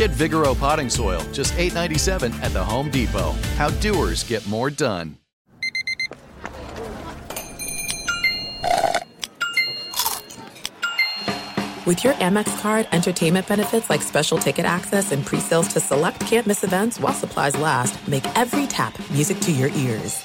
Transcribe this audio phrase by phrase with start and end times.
[0.00, 3.32] Get Vigoro potting soil, just $8.97 at the Home Depot.
[3.58, 5.18] How doers get more done.
[11.84, 16.64] With your Amex card, entertainment benefits like special ticket access and pre-sales to select campus
[16.64, 20.24] events while supplies last, make every tap music to your ears.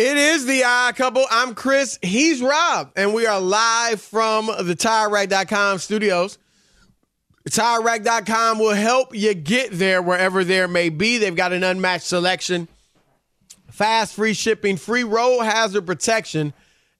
[0.00, 1.26] It is the Odd Couple.
[1.28, 1.98] I'm Chris.
[2.00, 2.92] He's Rob.
[2.94, 6.38] And we are live from the TireRack.com studios.
[7.50, 11.18] TireRack.com will help you get there wherever there may be.
[11.18, 12.68] They've got an unmatched selection,
[13.72, 16.52] fast, free shipping, free road hazard protection,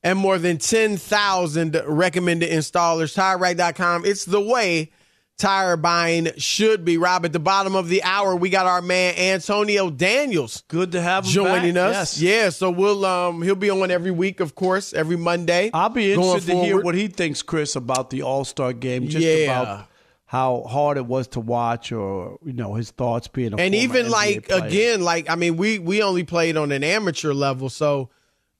[0.02, 3.14] and more than 10,000 recommended installers.
[3.14, 4.06] TireRack.com.
[4.06, 4.90] It's the way
[5.38, 6.98] tire buying should be.
[6.98, 10.64] Rob, at the bottom of the hour, we got our man Antonio Daniels.
[10.68, 11.94] Good to have him joining back.
[11.96, 12.20] us.
[12.20, 12.42] Yes.
[12.44, 15.70] Yeah, so we'll um he'll be on every week, of course, every Monday.
[15.72, 19.08] I'll be going interested to hear what he thinks, Chris, about the All Star game.
[19.08, 19.60] Just Yeah.
[19.62, 19.86] about
[20.26, 24.06] how hard it was to watch, or you know his thoughts being a and even
[24.06, 24.64] NBA like player.
[24.66, 28.10] again, like I mean, we we only played on an amateur level, so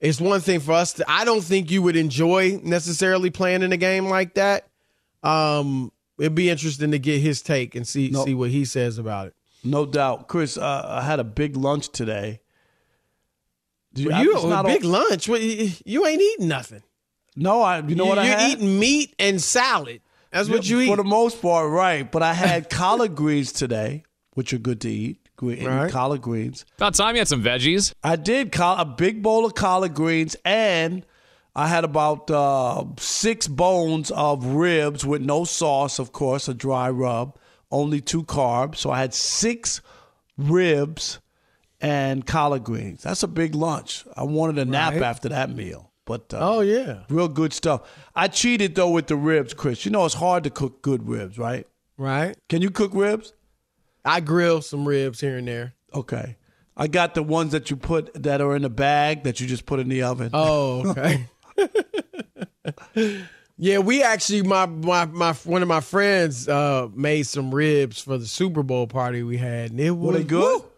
[0.00, 0.94] it's one thing for us.
[0.94, 4.66] To, I don't think you would enjoy necessarily playing in a game like that.
[5.22, 8.24] Um, it'd be interesting to get his take and see No.
[8.24, 9.34] see what he says about it.
[9.64, 10.56] no doubt, Chris.
[10.56, 12.40] Uh, I had a big lunch today.
[13.94, 15.28] Did You, I- you it's a big all- lunch.
[15.28, 16.82] What, you you ain't eating nothing.
[17.36, 17.80] No, I.
[17.80, 18.50] You know what I You're had?
[18.52, 20.00] eating meat and salad.
[20.32, 20.88] That's what you eat.
[20.88, 22.10] for the most part, right?
[22.10, 24.02] But I had collard greens today,
[24.34, 25.20] which are good to eat.
[25.36, 25.90] Gre- Right.
[25.90, 26.64] Collard greens.
[26.76, 27.94] About time you had some veggies.
[28.02, 31.06] I did col- a big bowl of collard greens, and
[31.56, 36.88] I had about uh, six bones of ribs with no sauce, of course, a dry
[36.91, 37.36] rub,
[37.70, 38.76] only two carbs.
[38.76, 39.81] So I had six
[40.37, 41.19] ribs
[41.81, 43.03] and collard greens.
[43.03, 44.04] That's a big lunch.
[44.16, 45.02] I wanted a nap Right.
[45.02, 47.82] after that meal, but uh, oh yeah, real good stuff.
[48.14, 49.84] I cheated though with the ribs, Chris.
[49.84, 51.67] You know it's hard to cook good ribs, right?
[51.96, 52.37] right.
[52.49, 53.32] Can you cook ribs?
[54.05, 55.75] I grill some ribs here and there.
[55.94, 56.37] Okay.
[56.76, 59.67] I got the ones that you put that are in a bag that you just
[59.67, 60.31] put in the oven.
[60.32, 61.26] Oh, okay.
[63.56, 68.19] yeah, we actually my my my one of my friends uh made some ribs for
[68.19, 69.70] the Super Bowl party we had.
[69.70, 70.62] And it was Were they good?
[70.62, 70.69] woo,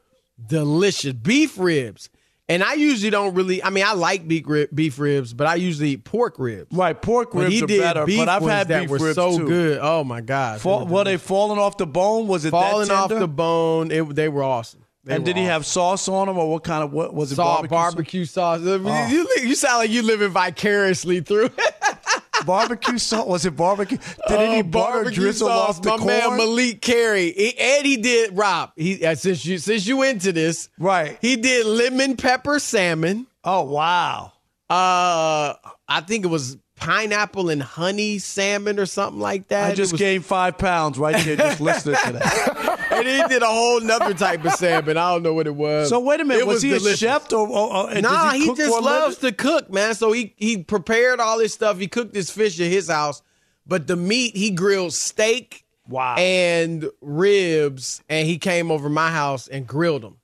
[0.46, 2.08] delicious beef ribs.
[2.48, 3.62] And I usually don't really.
[3.62, 6.76] I mean, I like beef rib, beef ribs, but I usually eat pork ribs.
[6.76, 9.14] Right, pork ribs he are did better, beef but I've had that beef were ribs
[9.14, 9.46] so too.
[9.46, 9.78] good.
[9.80, 12.26] Oh my god, Fall, were they falling off the bone?
[12.26, 13.92] Was it falling off the bone?
[13.92, 14.84] It, they were awesome.
[15.04, 15.52] They and did he awesome.
[15.52, 17.36] have sauce on him, or what kind of what was it?
[17.36, 18.60] Salt, barbecue, barbecue, sauce.
[18.60, 21.48] You, you sound like you living vicariously through.
[21.48, 22.20] sauce?
[22.46, 23.26] barbecue sauce?
[23.26, 23.96] Was it barbecue?
[23.96, 25.76] Did Oh, any butter barbecue drizzle sauce.
[25.78, 26.06] off the My corn?
[26.06, 28.72] man Malik Carey, he, and he did Rob.
[28.76, 31.16] He uh, since you since you into this, Right.
[31.22, 33.26] He did lemon pepper salmon.
[33.42, 34.32] oh wow!
[34.68, 35.54] Uh,
[35.88, 39.70] I think it was pineapple and honey salmon or something like that.
[39.70, 42.88] I just was- gained five pounds right there just listening to that.
[42.92, 44.96] and he did a whole nother type of salmon.
[44.96, 45.88] I don't know what it was.
[45.90, 46.94] So wait a minute, It was, he delicious.
[47.02, 47.46] a chef or?
[47.46, 49.94] or, or Nah, he, he, just loves to cook, man.
[49.94, 51.78] So he he prepared all this stuff.
[51.78, 53.22] He cooked this fish at his house,
[53.66, 56.16] but the meat he grilled steak, Wow.
[56.16, 60.16] and ribs, and he came over my house and grilled them.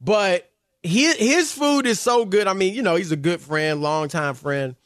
[0.00, 0.50] But
[0.82, 2.46] his his food is so good.
[2.46, 4.76] I mean, you know, he's a good friend, longtime friend,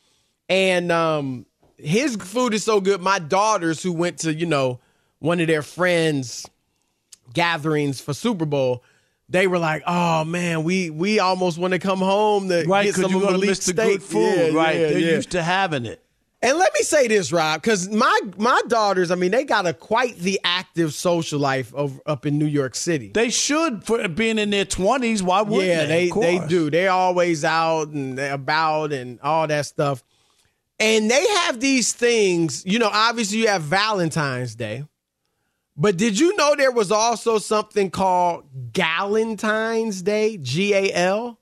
[0.53, 1.47] and um,
[1.79, 3.01] his food is so good.
[3.01, 4.81] My daughters, who went to you know
[5.19, 6.47] one of their friends'
[7.33, 8.85] gatherings for Super Bowl.
[9.31, 12.97] They were like, "Oh man, we we almost want to come home to right get
[12.97, 14.53] some of the steak." good food.
[14.53, 15.17] Yeah, right, yeah, they're yeah.
[15.17, 16.05] used to having it.
[16.43, 19.73] And let me say this, Rob, because my my daughters, I mean, they got a
[19.73, 23.09] quite the active social life of, up in New York City.
[23.09, 25.23] They should for being in their twenties.
[25.23, 26.11] Why wouldn't yeah, they?
[26.11, 26.69] they they do.
[26.69, 30.03] They're always out and about and all that stuff.
[30.83, 34.85] And they have these things, you know, obviously you have Valentine's Day.
[35.77, 41.39] But did you know there was also something called Galentine's Day, G A L,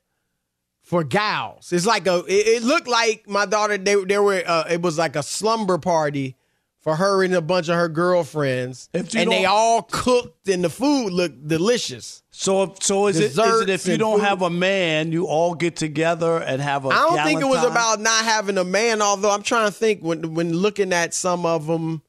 [0.82, 1.72] for gals?
[1.72, 2.18] It's like a.
[2.26, 3.78] It, it looked like my daughter.
[3.78, 4.42] They there were.
[4.46, 6.36] Uh, it was like a slumber party
[6.80, 11.12] for her and a bunch of her girlfriends, and they all cooked, and the food
[11.12, 12.22] looked delicious.
[12.30, 14.26] So, if, so is it, is it if you don't food.
[14.26, 17.64] have a man, you all get together and have a I don't think it was
[17.64, 19.02] about not having a man.
[19.02, 22.02] Although I'm trying to think when when looking at some of them.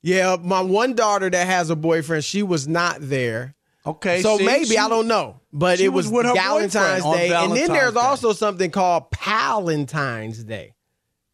[0.00, 3.56] Yeah, my one daughter that has a boyfriend, she was not there.
[3.84, 7.52] Okay, so see, maybe she- I don't know, but it was was, Valentine's Day, and
[7.52, 8.00] then there's Day.
[8.00, 10.74] also something called Palentine's Day.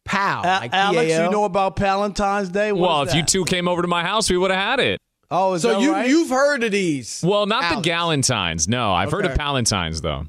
[0.05, 1.25] Pal, A- like Alex, P-A-L.
[1.25, 2.71] you know about Valentine's Day?
[2.71, 4.79] What well, is if you two came over to my house, we would have had
[4.79, 4.99] it.
[5.31, 6.07] oh, is So that you right?
[6.07, 7.21] you've heard of these?
[7.25, 7.81] Well, not Alex.
[7.85, 8.67] the Galentines.
[8.67, 9.37] No, I've heard of Okay.
[9.39, 10.25] Palentines though.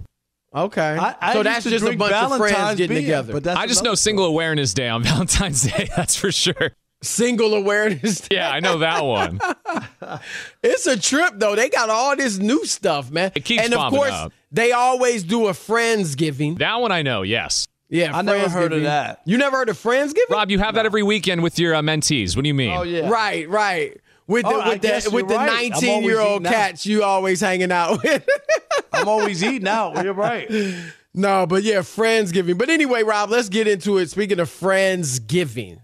[0.55, 3.35] Okay, I, I so that's just a drink bunch of friends getting beer, together.
[3.35, 5.89] But that's I just another know Single Awareness Day on Valentine's Day.
[5.95, 6.73] That's for sure.
[7.03, 8.21] Single awareness.
[8.21, 8.37] Day.
[8.37, 9.39] Yeah, I know that one.
[10.63, 11.55] It's a trip though.
[11.55, 13.33] They got all this new stuff, man.
[13.35, 14.33] It keeps and of course, up.
[14.51, 16.59] they always do a friendsgiving.
[16.59, 17.23] That one I know.
[17.23, 19.21] Yes, Yeah, I never heard of that.
[19.25, 20.29] You never heard of friendsgiving?
[20.31, 22.35] Rob, you have that every weekend with your uh, mentees.
[22.35, 22.71] What do you mean?
[22.77, 24.01] Oh yeah, Right, right.
[24.27, 25.71] With the Oh, with the with you're the right.
[25.71, 26.53] Nineteen year old eating out.
[26.53, 28.29] cats you always hanging out with.
[28.93, 30.03] I'm always eating out.
[30.03, 30.51] You're right.
[31.15, 32.59] no, but yeah, friendsgiving.
[32.59, 34.11] But anyway, Rob, let's get into it.
[34.11, 35.79] Speaking of friendsgiving,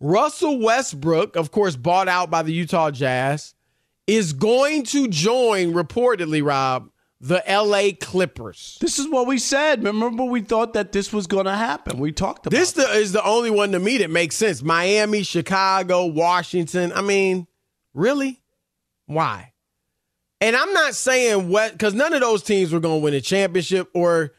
[0.00, 3.54] Russell Westbrook, of course, bought out by the Utah Jazz,
[4.08, 6.90] is going to join reportedly, Rob,
[7.22, 7.92] the L.A.
[7.92, 8.78] Clippers.
[8.80, 9.84] This is what we said.
[9.84, 11.98] Remember, we thought that this was going to happen.
[12.00, 14.60] We talked about This the, is the only one to me that makes sense.
[14.60, 16.92] Miami, Chicago, Washington.
[16.92, 17.46] I mean,
[17.94, 18.42] really?
[19.06, 19.52] Why?
[20.40, 23.20] And I'm not saying what because none of those teams were going to win a
[23.20, 24.32] championship, or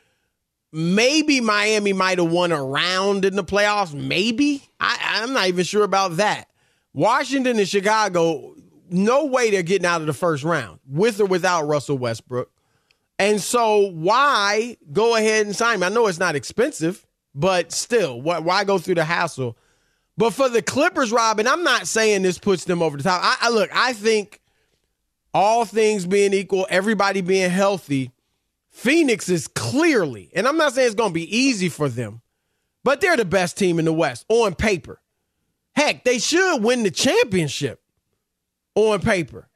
[0.74, 3.94] maybe Miami might have won a round in the playoffs.
[3.94, 6.50] Maybe I, I'm not even sure about that.
[6.94, 8.56] Washington and Chicago,
[8.90, 12.53] no way they're getting out of the first round with or without Russell Westbrook.
[13.20, 15.84] And so, why go ahead and sign him?
[15.84, 17.06] I know it's not expensive,
[17.36, 19.58] but still, why, go through the hassle?
[20.18, 23.22] But for the Clippers, Robin, I'm not saying this puts them over the top.
[23.24, 24.42] I, I look, I think
[25.34, 28.12] all things being equal, everybody being healthy,
[28.70, 32.22] Phoenix is clearly, and I'm not saying it's going to be easy for them,
[32.84, 35.00] but they're the best team in the West on paper.
[35.76, 37.82] Heck, they should win the championship
[38.76, 39.48] on paper.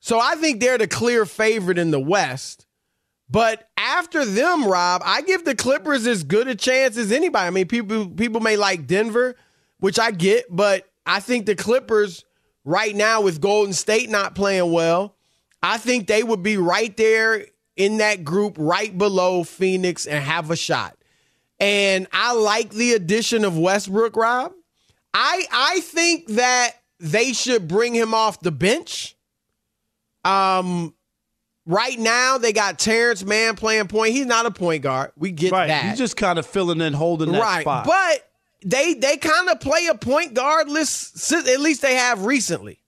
[0.00, 2.66] So I think they're the clear favorite in the West.
[3.32, 7.46] But after them, Rob, I give the Clippers as good a chance as anybody.
[7.46, 9.36] I mean, people people may like Denver,
[9.80, 12.26] which I get, but I think the Clippers
[12.66, 15.16] right now with Golden State not playing well,
[15.62, 20.50] I think they would be right there in that group right below Phoenix and have
[20.50, 20.98] a shot.
[21.58, 24.52] And I like the addition of Westbrook, Rob.
[25.14, 29.16] I I think that they should bring him off the bench.
[30.22, 30.94] Um
[31.66, 34.12] right now they got Terance Mann playing point.
[34.12, 35.12] He's not a point guard.
[35.16, 35.68] We get right.
[35.68, 35.84] that.
[35.84, 37.62] He's just kind of filling in, holding that right.
[37.62, 37.86] spot.
[37.86, 38.28] But
[38.64, 42.78] they they kind of play a point guard list, at least they have recently.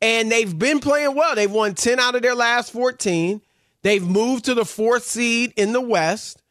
[0.00, 1.36] And they've been playing well.
[1.36, 3.40] They've won 10 out of their last 14.
[3.82, 6.42] They've moved to the fourth seed in the West.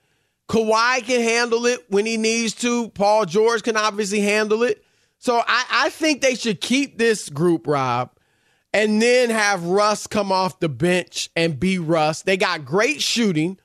[0.47, 2.89] Kawhi can handle it when he needs to.
[2.89, 4.83] Paul George can obviously handle it.
[5.17, 8.11] So I, I think they should keep this group, Rob.
[8.73, 12.21] And then have Russ come off the bench and be Russ.
[12.21, 13.59] They got great shooting.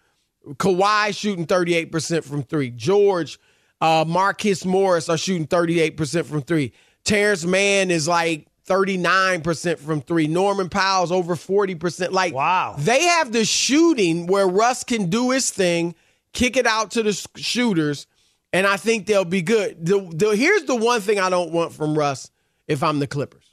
[0.54, 2.70] Kawhi shooting 38% from three.
[2.70, 3.38] George,
[3.80, 6.72] uh, Marcus Morris are shooting 38% from three.
[7.04, 10.26] Terance Mann is like 39% from three.
[10.26, 12.10] Norman Powell's over 40%.
[12.10, 12.74] Like, wow.
[12.78, 15.94] They have the shooting where Russ can do his thing,
[16.32, 18.06] kick it out to the shooters,
[18.52, 19.84] and I think they'll be good.
[19.84, 22.30] The, the, here's the one thing I don't want from Russ
[22.66, 23.45] if I'm the Clippers.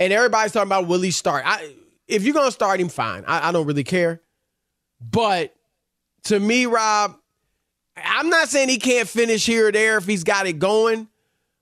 [0.00, 1.44] And everybody's talking about will he start?
[1.46, 1.74] I,
[2.06, 3.24] if you're to start him, fine.
[3.26, 4.20] I, I don't really care.
[5.00, 5.54] But
[6.24, 7.16] to me, Rob,
[7.96, 11.08] I'm not saying he can't finish here or there if he's got it going,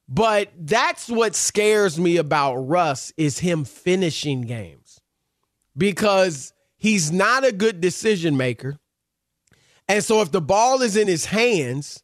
[0.09, 5.01] but that's what scares me about Russ is him finishing games
[5.77, 8.79] because he's not a good decision maker.
[9.89, 12.03] And so if the ball is in his hands,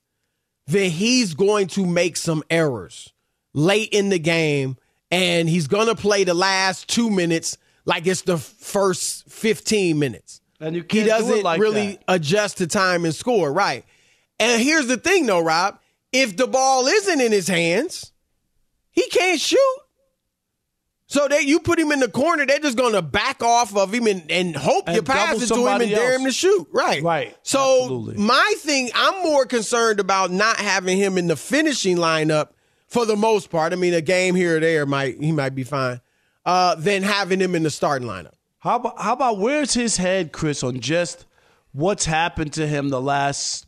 [0.66, 3.12] then he's going to make some errors
[3.54, 4.76] late in the game
[5.12, 10.40] and he's going to play the last 2 minutes like it's the first 15 minutes.
[10.58, 12.04] And you he can't he doesn't do it like really that.
[12.08, 13.84] adjust to time and score, right?
[14.40, 15.78] And here's the thing, though, Rob.
[16.12, 18.12] If the ball isn't in his hands,
[18.90, 19.78] he can't shoot.
[21.06, 23.92] So that you put him in the corner, they're just going to back off of
[23.92, 26.20] him and, and hope And you pass it to him and somebody dare else.
[26.20, 26.68] him to shoot.
[26.72, 27.02] Right.
[27.02, 27.36] Right.
[27.42, 28.16] So Absolutely.
[28.16, 32.50] my thing, I'm more concerned about not having him in the finishing lineup
[32.92, 33.72] for the most part.
[33.72, 36.00] I mean, a game here or there might he might be fine.
[36.44, 38.34] Uh, than having him in the starting lineup.
[38.58, 41.24] How about how about where's his head, Chris, on just
[41.72, 43.66] what's happened to him the last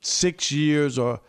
[0.00, 1.20] six years, or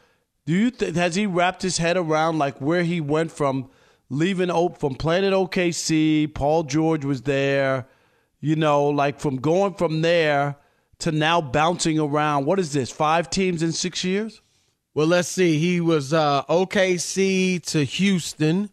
[0.46, 3.70] do you th- has he wrapped his head around like where he went from
[4.10, 6.34] leaving O- from playing at OKC?
[6.34, 7.88] Paul George was there,
[8.42, 10.58] you know, like from going from there
[11.00, 12.46] to now bouncing around.
[12.46, 12.92] What is this?
[12.92, 14.42] Five teams in six years?
[14.98, 15.60] Well, let's see.
[15.60, 18.72] He was uh, OKC to Houston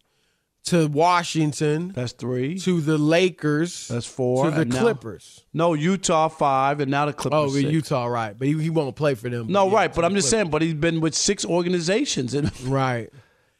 [0.64, 2.58] to Washington That's three.
[2.60, 3.88] to the Lakers.
[3.88, 4.46] That's four.
[4.46, 5.44] to the and now- Clippers.
[5.52, 7.38] no, Utah five, and now the Clippers.
[7.38, 7.70] Oh, six.
[7.70, 8.38] Utah, right?
[8.38, 9.48] But he, he won't play for them.
[9.48, 10.30] No, yeah, right, but I'm just Clippers.
[10.30, 10.50] saying.
[10.50, 13.10] But he's been with six organizations, and right.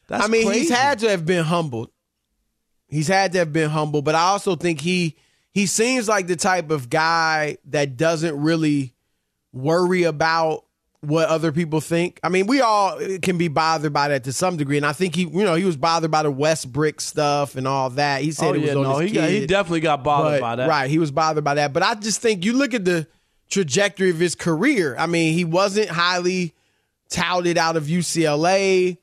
[0.07, 0.61] that's I mean, crazy.
[0.61, 1.91] he's had to have been humbled.
[2.87, 5.15] He's had to have been humble, but I also think he
[5.51, 8.95] he seems like the type of guy that doesn't really
[9.53, 10.64] worry about
[11.07, 12.19] what other people think.
[12.23, 15.15] I mean, we all can be bothered by that to some degree, and I think
[15.15, 18.21] he, you know, he was bothered by the Westbrook stuff and all that.
[18.21, 20.39] He said Oh it was yeah, on no, his he got, he definitely got bothered
[20.39, 20.69] But- by that.
[20.69, 21.73] Right, he was bothered by that.
[21.73, 23.07] But I just think you look at the
[23.49, 24.95] trajectory of his career.
[24.97, 26.53] I mean, he wasn't highly
[27.09, 28.97] touted out of UCLA.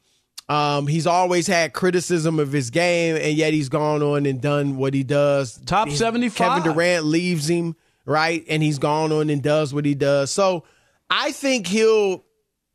[0.49, 4.77] Um, he's always had criticism of his game, and yet he's gone on and done
[4.77, 5.59] what he does.
[5.65, 6.37] Top 75.
[6.37, 8.45] Kevin Durant leaves him, right?
[8.49, 10.31] And he's gone on and does what he does.
[10.31, 10.65] So
[11.15, 12.25] I think he'll,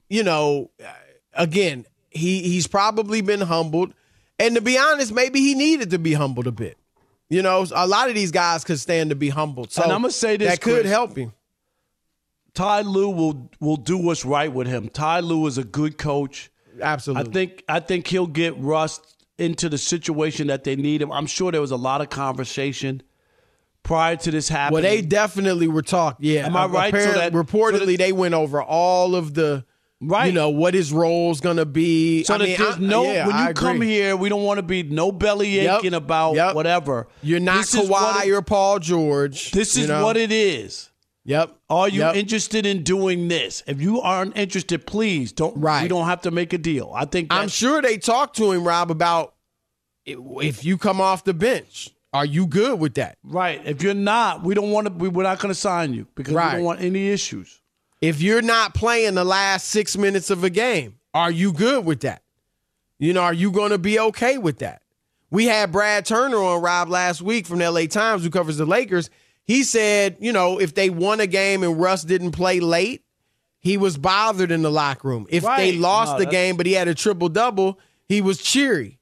[0.10, 0.70] you know,
[1.34, 3.94] again, he he's probably been humbled.
[4.39, 6.77] And to be honest, maybe he needed to be humbled a bit.
[7.29, 9.72] You know, a lot of these guys could stand to be humbled.
[9.72, 10.91] So And I'ma say this, that could Chris.
[10.91, 11.34] help him.
[12.53, 14.88] Ty Lue will will do what's right with him.
[14.89, 16.51] Ty Lue is a good coach.
[16.79, 17.29] Absolutely.
[17.29, 19.01] I think I think he'll get Russ
[19.39, 21.12] into the situation that they need him.
[21.12, 23.01] I'm sure there was a lot of conversation
[23.88, 24.84] prior to this happening.
[24.84, 26.22] Well, they definitely were talked.
[26.22, 26.94] Yeah, Am I right?
[26.94, 29.65] So that- reportedly, so that- they went over all of the,
[30.00, 30.27] Right.
[30.27, 32.24] You know what his role's gonna be.
[32.24, 33.88] so I that mean, there's I- no yeah, when you I come agree.
[33.88, 35.79] here, we don't want to be no belly Yep.
[35.79, 36.53] aching about Yep.
[36.53, 37.08] whatever.
[37.24, 39.50] You're not This Kawhi it- or Paul George.
[39.50, 40.03] This is know?
[40.06, 40.89] what it is.
[41.25, 41.50] Yep.
[41.72, 42.15] Are you Yep.
[42.15, 43.63] interested in doing this?
[43.65, 45.58] If you aren't interested, please don't.
[45.58, 45.82] Right.
[45.82, 46.91] We don't have to make a deal.
[46.96, 49.34] I think I'm sure they talked to him, Rob, about
[50.06, 53.19] if you come off the bench, are you good with that?
[53.24, 53.62] Right.
[53.63, 54.93] If you're not, we don't want to.
[54.93, 57.62] We, we're not going to sign you because we don't want any issues.
[58.01, 62.01] If you're not playing the last six minutes of a game, are you good with
[62.01, 62.24] that?
[62.97, 64.81] You know, are you going to be okay with that?
[65.29, 68.65] We had Brad Turner on Rob last week from the LA Times who covers the
[68.65, 69.12] Lakers.
[69.45, 73.03] He said, you know, if they won a game and Russ didn't play late,
[73.59, 75.27] he was bothered in the locker room.
[75.29, 78.97] If they lost No, the game but he had a triple double, he was cheery.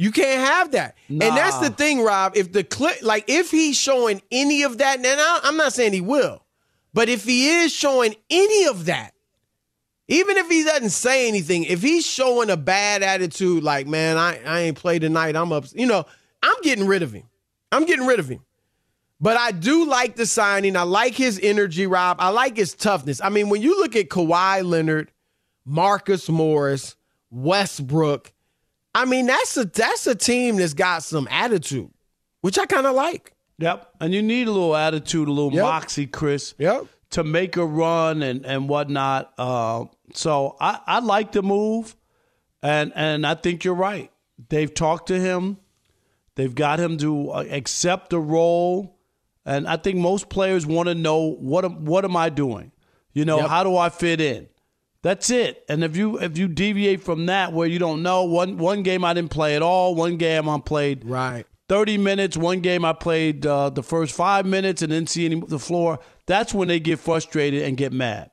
[0.00, 0.96] You can't have that.
[1.10, 2.32] And that's the thing, Rob.
[2.34, 5.92] If the clip, like, if he's showing any of that, and I- I'm not saying
[5.92, 6.42] he will,
[6.94, 9.12] but if he is showing any of that,
[10.08, 14.42] even if he doesn't say anything, if he's showing a bad attitude, like, man, I,
[14.42, 16.06] I ain't played tonight, I'm up, you know,
[16.42, 17.24] I'm getting rid of him.
[17.70, 18.40] I'm getting rid of him.
[19.20, 20.76] But I do like the signing.
[20.76, 22.16] I like his energy, Rob.
[22.20, 23.20] I like his toughness.
[23.20, 25.12] I mean, when you look at Kawhi Leonard,
[25.66, 26.96] Marcus Morris,
[27.30, 28.32] Westbrook,
[28.94, 31.90] I mean, that's a that's a team that's got some attitude,
[32.40, 33.34] which I kind of like.
[33.58, 33.88] Yep.
[34.00, 35.62] And you need a little attitude, a little Yep.
[35.62, 36.54] moxie, Chris.
[36.58, 36.86] Yep.
[37.10, 39.32] To make a run and and whatnot.
[39.38, 41.94] Uh, so I I like the move,
[42.62, 44.10] and and I think you're right.
[44.48, 45.58] They've talked to him.
[46.36, 48.96] They've got him to uh, accept the role,
[49.44, 52.72] and I think most players want to know what am, what am I doing?
[53.12, 53.48] You know, Yep.
[53.48, 54.48] how do I fit in?
[55.02, 55.64] That's it.
[55.68, 59.04] And if you if you deviate from that, where you don't know one one game
[59.04, 61.46] I didn't play at all, one game I played Right.
[61.68, 62.36] 30 minutes.
[62.36, 66.00] One game I played uh, the first five minutes and didn't see any the floor.
[66.26, 68.30] That's when they get frustrated and get mad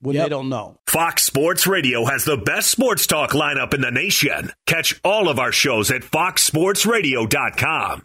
[0.00, 0.24] when Yep.
[0.24, 0.76] they don't know.
[0.86, 4.52] Fox Sports Radio has the best sports talk lineup in the nation.
[4.66, 8.04] Catch all of our shows at foxsportsradio.com.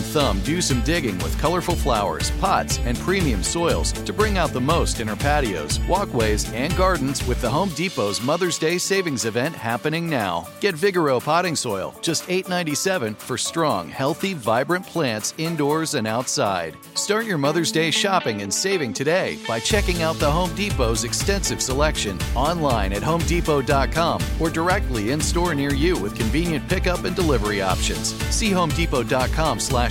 [0.01, 4.61] Thumb do some digging with colorful flowers, pots, and premium soils to bring out the
[4.61, 9.55] most in her patios, walkways, and gardens with the Home Depot's Mother's Day savings event
[9.55, 10.47] happening now.
[10.59, 16.75] Get Vigoro potting soil, just $8.97 for strong, healthy, vibrant plants indoors and outside.
[16.95, 21.61] Start your Mother's Day shopping and saving today by checking out the Home Depot's extensive
[21.61, 27.61] selection online at homedepot.com or directly in store near you with convenient pickup and delivery
[27.61, 28.13] options.
[28.33, 29.90] See homedepot.com slash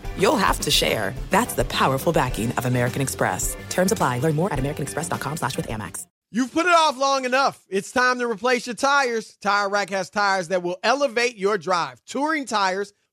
[0.21, 1.13] you'll have to share.
[1.31, 3.57] That's the powerful backing of American Express.
[3.69, 4.19] Terms apply.
[4.19, 6.05] Learn more at americanexpress.com slash with Amex.
[6.33, 7.61] You've put it off long enough.
[7.67, 9.35] It's time to replace your tires.
[9.41, 12.01] Tire Rack has tires that will elevate your drive.
[12.05, 12.93] Touring tires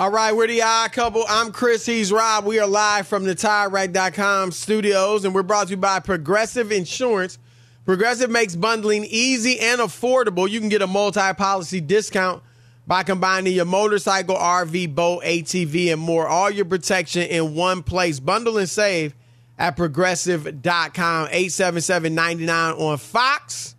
[0.00, 1.26] All right, we're the odd couple.
[1.28, 1.84] I'm Chris.
[1.84, 2.46] He's Rob.
[2.46, 7.38] We are live from the TireRack.com studios, and we're brought to you by Progressive Insurance.
[7.84, 10.48] Progressive makes bundling easy and affordable.
[10.48, 12.42] You can get a multi-policy discount
[12.86, 16.26] by combining your motorcycle, RV, boat, ATV, and more.
[16.26, 18.20] All your protection in one place.
[18.20, 19.14] Bundle and save
[19.58, 21.28] at progressive.com.
[21.28, 23.76] 877-99 on Fox.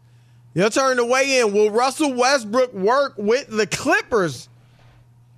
[0.54, 1.52] Your turn to weigh in.
[1.52, 4.50] Will Russell Westbrook work with the Clippers?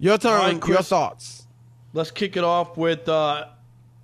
[0.03, 0.31] Your turn.
[0.33, 0.75] All right, Chris.
[0.75, 1.47] your thoughts.
[1.93, 3.07] Let's kick it off with.
[3.07, 3.45] Uh,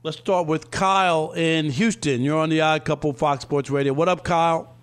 [0.01, 2.21] let's start with Kyle in Houston.
[2.21, 3.91] You're on the Odd Couple Fox Sports Radio.
[3.91, 4.73] What up, Kyle?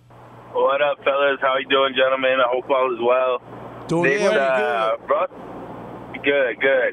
[0.52, 1.38] What up, fellas?
[1.40, 2.36] How you doing, gentlemen?
[2.38, 3.86] I hope all is well.
[3.88, 4.36] Doing This, good.
[4.36, 6.92] uh, Rus- good, good.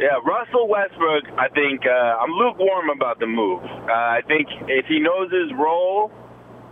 [0.00, 1.30] Yeah, Russell Westbrook.
[1.38, 3.62] I think uh, I'm lukewarm about the move.
[3.62, 6.10] Uh, I think if he knows his role,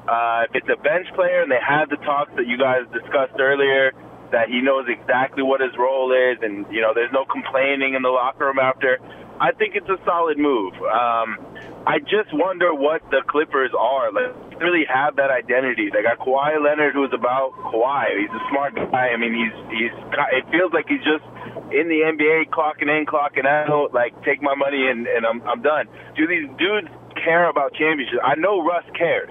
[0.09, 3.39] uh, if it's a bench player and they had the talks that you guys discussed
[3.39, 3.93] earlier,
[4.33, 8.03] that he knows exactly what his role is, and you know there's no complaining in
[8.03, 8.99] the locker room after.
[9.41, 10.75] I think it's a solid move.
[10.83, 11.39] Um,
[11.87, 14.11] I just wonder what the Clippers are.
[14.11, 15.91] Like, really have that identity.
[15.95, 18.19] They got Kawhi Leonard, who's about Kawhi.
[18.19, 19.15] He's a smart guy.
[19.15, 19.95] I mean, he's he's.
[20.35, 21.23] It feels like he's just
[21.71, 23.95] in the NBA, clocking in, clocking out.
[23.95, 25.87] Like, take my money and and I'm I'm done.
[26.17, 28.23] Do these dudes care about championships?
[28.25, 29.31] I know Russ cares.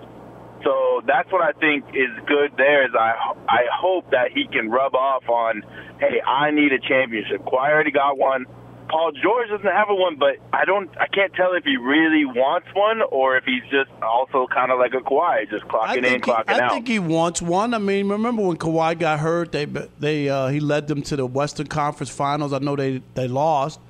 [0.64, 2.54] So that's what I think is good.
[2.58, 5.64] There is I I hope that he can rub off on,
[6.00, 7.44] hey, I need a championship.
[7.46, 8.46] Kawhi already got one.
[8.90, 10.90] Paul George doesn't have a one, but I don't.
[10.98, 14.80] I can't tell if he really wants one or if he's just also kind of
[14.80, 16.62] like a Kawhi, just clocking in, think, he, clocking I out.
[16.64, 17.74] I think he wants one.
[17.74, 19.52] I mean, remember when Kawhi got hurt?
[19.52, 22.54] They they uh, he led them to the Western Conference Finals.
[22.54, 23.82] I know they they lost.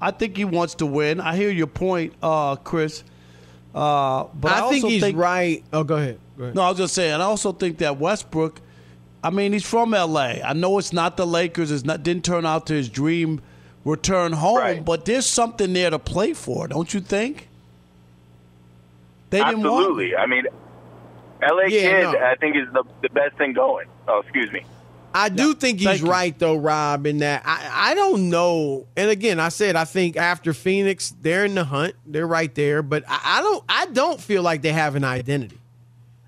[0.00, 1.20] I think he wants to win.
[1.20, 3.04] I hear your point, uh, Chris.
[3.76, 5.62] Uh, but I, I, think he's think, right.
[5.70, 6.18] Oh, go ahead.
[6.38, 6.56] Go ahead.
[6.56, 7.12] No, I was just saying.
[7.12, 8.60] I also think that Westbrook.
[9.22, 10.42] I mean, he's from L.A.
[10.42, 11.70] I know it's not the Lakers.
[11.70, 13.42] It's not didn't turn out to his dream
[13.84, 14.84] return home, Right.
[14.84, 17.48] but there's something there to play for, don't you think?
[19.30, 19.80] They didn't want.
[19.84, 20.16] Absolutely.
[20.16, 20.44] I mean,
[21.42, 22.18] LA Yeah, Kid, no.
[22.18, 23.88] I think is the the best thing going.
[24.08, 24.64] Oh, excuse me.
[25.16, 28.86] I do think he's right though, Rob, in that I, I don't know.
[28.96, 31.94] And again, I said I think after Phoenix, they're in the hunt.
[32.04, 35.58] They're right there, but I, I don't I don't feel like they have an identity.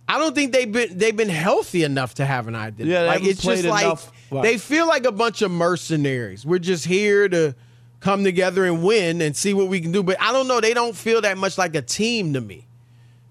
[0.08, 2.90] I don't think they've been they've been healthy enough to have an identity.
[2.90, 3.98] Yeah, like it's just played like.
[4.30, 4.42] Right.
[4.42, 6.46] they feel like a bunch of mercenaries.
[6.46, 7.54] We're just here to
[8.00, 10.02] come together and win and see what we can do.
[10.02, 12.67] But I don't know, they don't feel that much like a team to me.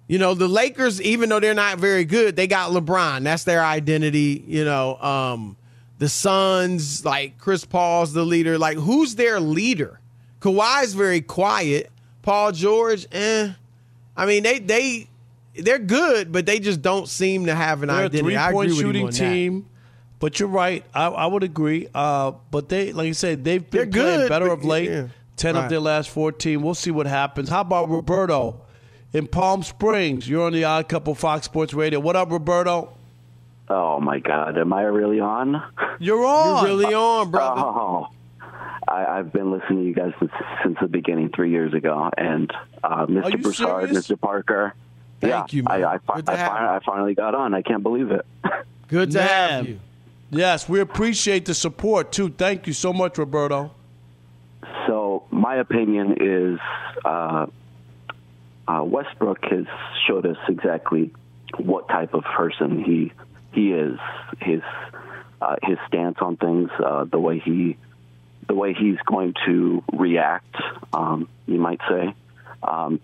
[0.07, 3.23] You know, the Lakers, even though they're not very good, they got LeBron.
[3.23, 4.43] That's their identity.
[4.47, 5.57] You know, um,
[5.99, 8.57] the Suns, like Chris Paul's the leader.
[8.57, 9.99] Like, who's their leader?
[10.39, 11.91] Kawhi's very quiet.
[12.21, 13.51] Paul George, eh.
[14.15, 15.09] I mean, they they
[15.55, 18.21] they're good, but they just don't seem to have an They're a identity.
[18.23, 19.17] three I agree point with you shooting on that.
[19.17, 19.65] team.
[20.19, 20.83] But you're right.
[20.95, 21.89] I, I would agree.
[21.93, 24.89] Uh, but they, like you said, they've been They're playing good, better of late.
[24.89, 25.07] yeah.
[25.35, 25.65] Ten Right.
[25.65, 26.61] of their last fourteen.
[26.63, 27.49] We'll see what happens.
[27.49, 28.61] How about Roberto
[29.13, 30.27] in Palm Springs?
[30.27, 31.99] You're on the Odd Couple Fox Sports Radio.
[31.99, 32.93] What up, Roberto?
[33.69, 35.61] Oh my God, am I really on?
[35.99, 36.65] You're on.
[36.65, 37.61] You're really on, brother.
[37.61, 38.07] Oh,
[38.87, 40.31] I, I've been listening to you guys since,
[40.63, 42.51] since the beginning, three years ago, and
[42.83, 43.31] uh, Mr.
[43.31, 44.07] you Broussard, serious?
[44.07, 44.19] Mr.
[44.19, 44.73] Parker.
[45.19, 45.83] Thank yeah, you, man.
[45.83, 46.67] I, I, fi- Good to I, have you.
[46.67, 47.53] I finally got on.
[47.53, 48.25] I can't believe it.
[48.87, 49.79] Good to have you.
[50.29, 52.29] Yes, we appreciate the support too.
[52.29, 53.71] Thank you so much, Roberto.
[54.85, 56.59] So my opinion is
[57.03, 57.47] uh,
[58.67, 59.65] uh, Westbrook has
[60.07, 61.11] showed us exactly
[61.57, 63.11] what type of person he
[63.53, 63.99] he is.
[64.39, 64.61] His
[65.41, 67.77] uh, his stance on things, uh, the way he
[68.47, 70.55] the way he's going to react.
[70.93, 72.13] Um, you might say.
[72.63, 72.99] Um,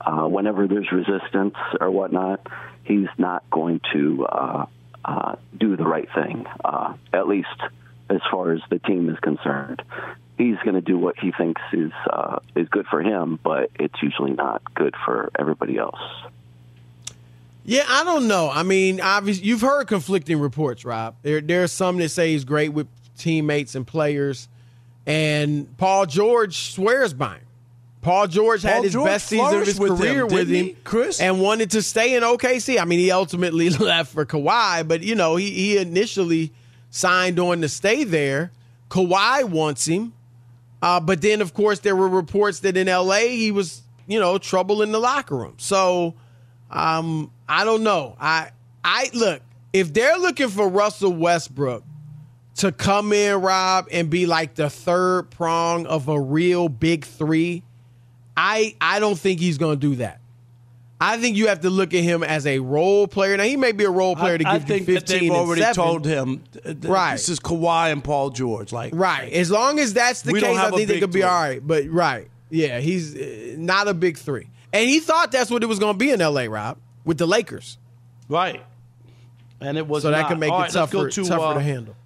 [0.00, 2.46] uh, whenever there's resistance or whatnot,
[2.84, 4.66] he's not going to uh,
[5.04, 7.48] uh, do the right thing, uh, at least
[8.08, 9.82] as far as the team is concerned.
[10.40, 14.02] He's going to do what he thinks is uh, is good for him, but it's
[14.02, 16.00] usually not good for everybody else.
[17.64, 18.48] Yeah, I don't know.
[18.50, 21.16] I mean, obviously, you've heard conflicting reports, Rob.
[21.22, 24.48] There, there are some that say he's great with teammates and players,
[25.06, 27.46] and Paul George swears by him.
[28.00, 30.76] Paul George had his George best season of his with career him, with him, he,
[30.84, 31.20] Chris?
[31.20, 32.80] and wanted to stay in OKC.
[32.80, 36.52] I mean, he ultimately left for Kawhi, but you know, he, he initially
[36.88, 38.52] signed on to stay there.
[38.88, 40.14] Kawhi wants him,
[40.82, 44.38] uh, but then of course there were reports that in LA he was, you know,
[44.38, 45.54] trouble in the locker room.
[45.58, 46.14] So
[46.70, 48.16] um, I don't know.
[48.20, 48.50] I
[48.84, 51.84] I look if they're looking for Russell Westbrook
[52.56, 57.62] to come in, Rob, and be like the third prong of a real big three.
[58.36, 60.19] I I don't think he's going to do that.
[61.02, 63.36] I think you have to look at him as a role player.
[63.36, 65.30] Now he may be a role player to I, I give think you that fifteen
[65.30, 65.74] they've already seven.
[65.74, 66.44] told him.
[66.64, 67.12] uh, Right.
[67.12, 68.70] This is Kawhi and Paul George.
[68.72, 69.32] Like Right.
[69.32, 71.22] As long as that's the case, I think they could be three.
[71.22, 71.66] all right.
[71.66, 75.66] But right, yeah, he's uh, not a big three, and he thought that's what it
[75.66, 76.48] was going to be in L.A.
[76.48, 77.78] Rob with the Lakers.
[78.28, 78.62] Right.
[79.62, 80.28] And it was so that not.
[80.30, 81.96] can make All it right, tougher, to, tougher uh, to handle.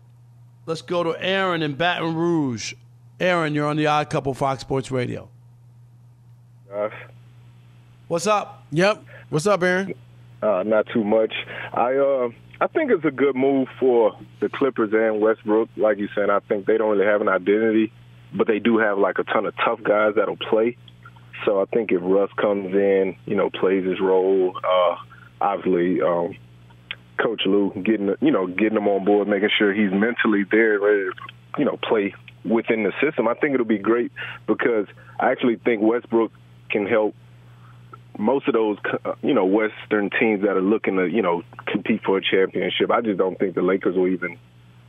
[0.66, 2.74] Let's go to Aaron in Baton Rouge.
[3.20, 5.28] Aaron, you're on the Odd Couple Fox Sports Radio.
[8.06, 8.64] What's up?
[8.70, 9.02] Yep.
[9.30, 9.94] What's up, Aaron?
[10.42, 11.32] Uh, not too much.
[11.72, 12.28] I uh,
[12.60, 15.70] I think it's a good move for the Clippers and Westbrook.
[15.78, 17.92] Like you said, I think they don't really have an identity,
[18.34, 20.76] but they do have like a ton of tough guys that'll play.
[21.46, 24.96] So I think if Russ comes in, you know, plays his role, uh,
[25.40, 26.36] obviously, um,
[27.18, 31.04] Coach Lue getting you know getting him on board, making sure he's mentally there, ready
[31.04, 31.12] to
[31.58, 32.14] you know play
[32.44, 33.28] within the system.
[33.28, 34.12] I think it'll be great
[34.46, 34.88] because
[35.18, 36.32] I actually think Westbrook
[36.68, 37.14] can help
[38.18, 42.02] most of those uh, you know Western teams that are looking to you know compete
[42.04, 42.90] for a championship.
[42.90, 44.38] I just don't think the Lakers will even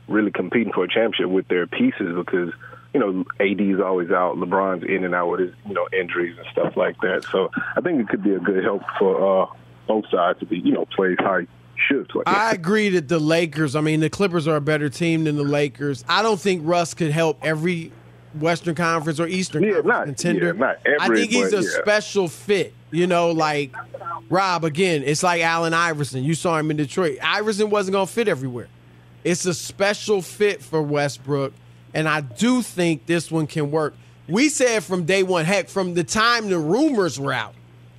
[0.08, 2.52] really competing for a championship with their pieces because
[2.94, 6.46] you know AD's always out, LeBron's in and out with his you know injuries and
[6.52, 7.24] stuff like that.
[7.30, 9.46] So I think it could be a good help for uh,
[9.86, 11.40] both sides to be you know played how
[11.76, 12.22] should play.
[12.26, 13.76] I agree that the Lakers.
[13.76, 16.04] I mean, the Clippers are a better team than the Lakers.
[16.08, 17.92] I don't think Russ could help every
[18.38, 20.46] Western Conference or Eastern yeah, Conference not, contender.
[20.46, 21.82] Yeah, not every, I think he's but, a yeah.
[21.82, 22.74] special fit.
[22.90, 23.74] You know, like
[24.28, 25.02] Rob again.
[25.04, 26.24] It's like Allen Iverson.
[26.24, 27.18] You saw him in Detroit.
[27.22, 28.68] Iverson wasn't going to fit everywhere.
[29.24, 31.52] It's a special fit for Westbrook,
[31.92, 33.94] and I do think this one can work.
[34.28, 37.54] We said from day one, heck, from the time the rumors were out,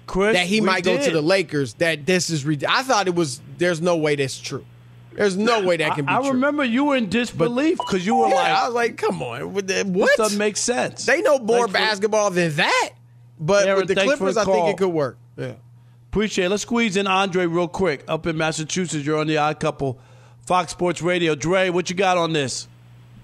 [0.06, 1.74] Chris, that he we might go to the Lakers.
[1.76, 2.46] That this is.
[2.64, 3.42] I thought it was.
[3.58, 4.66] There's no way that's true.
[5.18, 6.32] There's no way that can be I true.
[6.32, 9.54] remember you were in disbelief because you were Yeah, like, I was like, come on,
[9.54, 9.68] what?
[9.68, 10.16] the- this what?
[10.18, 11.06] doesn't make sense.
[11.06, 12.90] They know more Thanks for- basketball than that.
[13.40, 14.70] But Aaron, with the thanks for Clippers, the I think call.
[14.70, 15.18] it could work.
[15.36, 15.54] Yeah.
[16.12, 16.50] Appreciate it.
[16.50, 19.06] Let's squeeze in Andre real quick up in Massachusetts.
[19.06, 20.00] You're on the Odd Couple,
[20.46, 21.36] Fox Sports Radio.
[21.36, 22.68] Dre, what you got on this?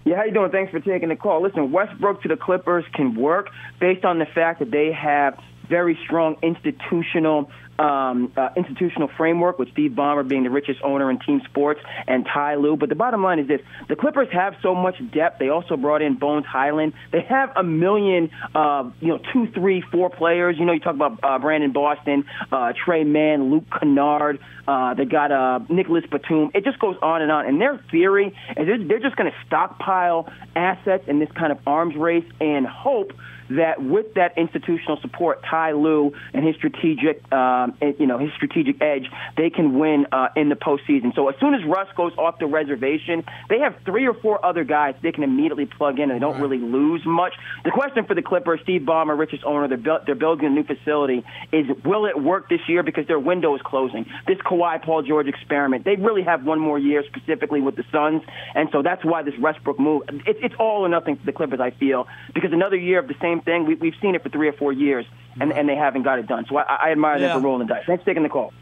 [0.06, 0.52] Yeah, how you doing?
[0.52, 1.42] Thanks for taking the call.
[1.42, 5.98] Listen, Westbrook to the Clippers can work based on the fact that they have very
[6.04, 11.42] strong institutional um, uh, institutional framework with Steve Ballmer being the richest owner in team
[11.46, 12.78] sports and Ty Lue.
[12.78, 15.40] But the bottom line is this: the Clippers have so much depth.
[15.40, 16.94] They also brought in Bones Hyland.
[17.12, 20.58] They have a million, uh, you know, two, three, four players.
[20.58, 24.40] You know, you talk about uh, Brandon Boston, uh, Trey Mann, Luke Kennard.
[24.68, 26.52] Uh, they got uh, Nicolas Batum.
[26.54, 27.46] It just goes on and on.
[27.46, 31.94] And their theory is they're- just going to stockpile assets in this kind of arms
[31.96, 33.12] race and hope
[33.50, 37.22] that with that institutional support, Ty Lue and his strategic,
[37.64, 41.16] um, and, you know, his strategic edge, they can win uh, in the postseason.
[41.16, 44.64] So as soon as Russ goes off the reservation, they have three or four other
[44.64, 47.34] guys they can immediately plug in, and they don't really lose much.
[47.64, 50.64] The question for the Clippers, Steve Ballmer, richest owner, they're, built, they're building a new
[50.64, 54.06] facility, is will it work this year because their window is closing?
[54.28, 58.22] This Kawhi Paul George experiment, they really have one more year specifically with the Suns,
[58.56, 61.60] and so that's why this Westbrook move, it's, it's all or nothing for the Clippers,
[61.60, 64.48] I feel, because another year of the same thing, we, we've seen it for three
[64.48, 65.06] or four years,
[65.40, 66.46] and, and they haven't got it done.
[66.50, 67.28] So I, I admire Yeah.
[67.30, 67.84] them for rolling the dice.
[67.88, 68.54] Thanks for taking the call.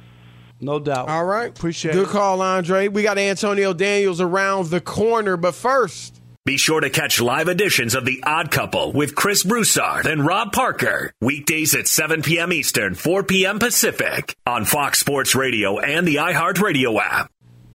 [0.59, 1.09] No doubt.
[1.09, 1.49] All right.
[1.49, 2.05] Appreciate Good it.
[2.05, 2.87] Good call, Andre.
[2.87, 6.21] We got Antonio Daniels around the corner, but first.
[6.45, 10.51] Be sure to catch live editions of The Odd Couple with Chris Broussard and Rob
[10.51, 11.13] Parker.
[11.21, 12.51] Weekdays at 7 p.m.
[12.51, 13.59] Eastern, 4 p.m.
[13.59, 17.31] Pacific on Fox Sports Radio and the iHeartRadio app.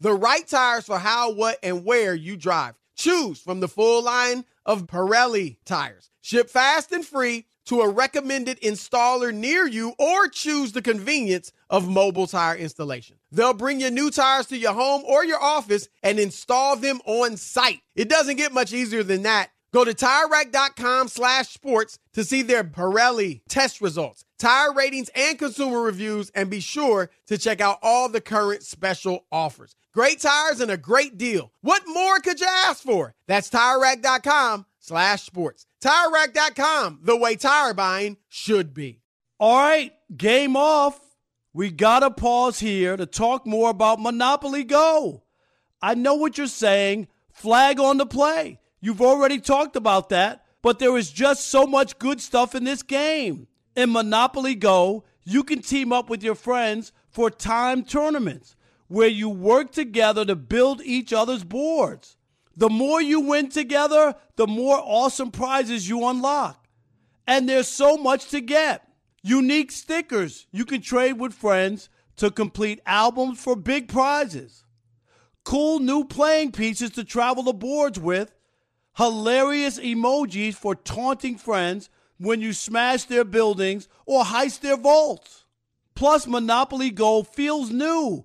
[0.00, 2.74] The right tires for how, what, and where you drive.
[2.96, 6.10] Choose from the full line of Pirelli tires.
[6.20, 11.88] Ship fast and free to a recommended installer near you or choose the convenience of
[11.88, 13.16] mobile tire installation.
[13.32, 17.36] They'll bring your new tires to your home or your office and install them on
[17.36, 17.80] site.
[17.94, 19.50] It doesn't get much easier than that.
[19.72, 25.80] Go to TireRack.com slash sports to see their Pirelli test results, tire ratings, and consumer
[25.80, 29.74] reviews, and be sure to check out all the current special offers.
[29.94, 31.52] Great tires and a great deal.
[31.60, 33.14] What more could you ask for?
[33.28, 35.66] That's TireRack.com slash sports.
[35.80, 39.02] TireRack.com, the way tire buying should be.
[39.38, 40.98] All right, game off.
[41.52, 45.22] We got to pause here to talk more about Monopoly Go.
[45.80, 47.06] I know what you're saying.
[47.32, 48.58] Flag on the play.
[48.80, 52.82] You've already talked about that, but there is just so much good stuff in this
[52.82, 53.46] game.
[53.76, 58.56] In Monopoly Go, you can team up with your friends for time tournaments
[58.88, 62.16] where you work together to build each other's boards.
[62.56, 66.66] The more you win together, the more awesome prizes you unlock.
[67.26, 68.88] And there's so much to get.
[69.22, 74.64] Unique stickers you can trade with friends to complete albums for big prizes.
[75.44, 78.34] Cool new playing pieces to travel the boards with
[78.96, 85.44] hilarious emojis for taunting friends when you smash their buildings or heist their vaults.
[85.94, 88.24] Plus, Monopoly Go feels new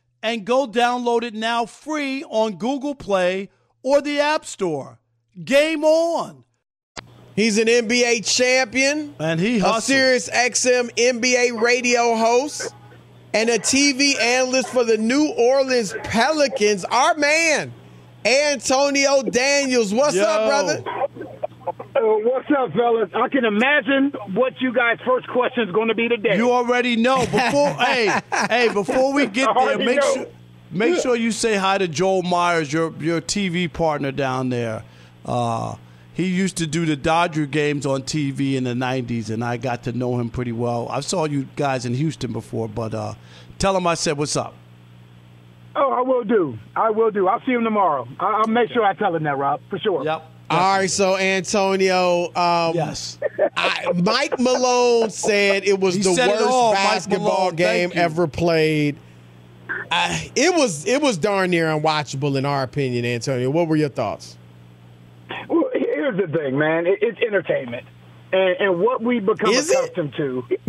[0.23, 3.49] and go download it now free on Google Play
[3.83, 4.99] or the App Store.
[5.43, 6.43] Game on!
[7.35, 9.83] He's an NBA champion, and he a hustled.
[9.83, 12.73] Sirius XM NBA radio host,
[13.33, 16.83] and a TV analyst for the New Orleans Pelicans.
[16.85, 17.73] Our man,
[18.25, 19.93] Antonio Daniels.
[19.93, 20.23] What's Yo.
[20.23, 21.20] up, brother?
[21.93, 23.09] Uh, what's up, fellas?
[23.13, 26.37] I can imagine what you guys' first question is going to be today.
[26.37, 27.19] You already know.
[27.25, 30.13] Before hey, hey, before we get there, make know.
[30.13, 30.25] sure
[30.71, 34.83] make sure you say hi to Joel Meyers, your your TV partner down there.
[35.25, 35.75] Uh,
[36.13, 39.83] he used to do the Dodger games on TV in the '90s, and I got
[39.83, 40.87] to know him pretty well.
[40.89, 43.15] I saw you guys in Houston before, but uh,
[43.59, 44.55] tell him I said what's up.
[45.75, 46.57] Oh, I will do.
[46.75, 47.27] I will do.
[47.27, 48.07] I'll see him tomorrow.
[48.19, 50.03] I- I'll make sure I tell him that, Rob, for sure.
[50.03, 50.27] Yep.
[50.51, 53.17] All right, so Antonio, um, yes,
[53.55, 57.55] I, Mike Malone said it was He the worst all, basketball Malone.
[57.55, 58.97] game ever played.
[59.89, 63.49] I, it was it was darn near unwatchable in our opinion, Antonio.
[63.49, 64.37] What were your thoughts?
[65.47, 66.85] Well, here's the thing, man.
[66.87, 67.85] It, it's entertainment.
[68.33, 69.77] And, and what we become Is it?
[69.77, 70.45] accustomed to.
[70.49, 70.61] it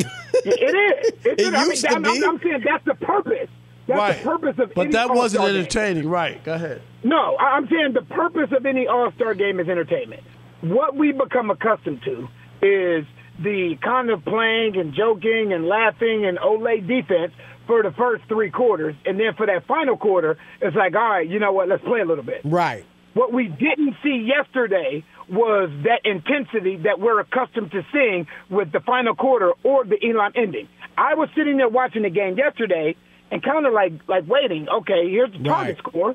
[0.45, 1.13] is.
[1.25, 2.27] It's, It I mean, used to I'm, I'm- be.
[2.27, 3.49] I'm saying that's the purpose.
[3.93, 5.57] That's right, the purpose of but that wasn't All-Star game.
[5.61, 6.45] entertaining, right?
[6.45, 6.83] Go ahead.
[7.05, 10.23] No, I'm saying the purpose of any All Star game is entertainment.
[10.61, 12.29] What we become accustomed to
[12.63, 13.05] is
[13.43, 17.33] the kind of playing and joking and laughing and Olay defense
[17.67, 21.29] for the first three quarters, and then for that final quarter, it's like, all right,
[21.29, 21.69] you know what?
[21.69, 22.41] Let's play a little bit.
[22.45, 22.85] Right.
[23.15, 28.81] What we didn't see yesterday was that intensity that we're accustomed to seeing with the
[28.81, 30.69] final quarter or the Elam ending.
[30.97, 32.97] I was sitting there watching the game yesterday
[33.33, 34.69] and kind of like like waiting.
[34.69, 36.15] Okay, here's the target score.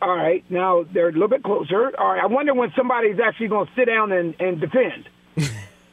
[0.00, 1.90] All right, now they're a little bit closer.
[1.98, 5.08] All right, I wonder when somebody's actually going to sit down and, and defend.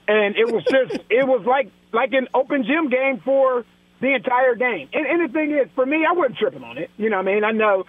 [0.08, 3.66] and it was just it was like like an open gym game for
[4.02, 4.90] the entire game.
[4.94, 6.92] And, and the thing is, for me, I wasn't tripping on it.
[6.98, 7.44] You know what I mean?
[7.44, 7.86] I know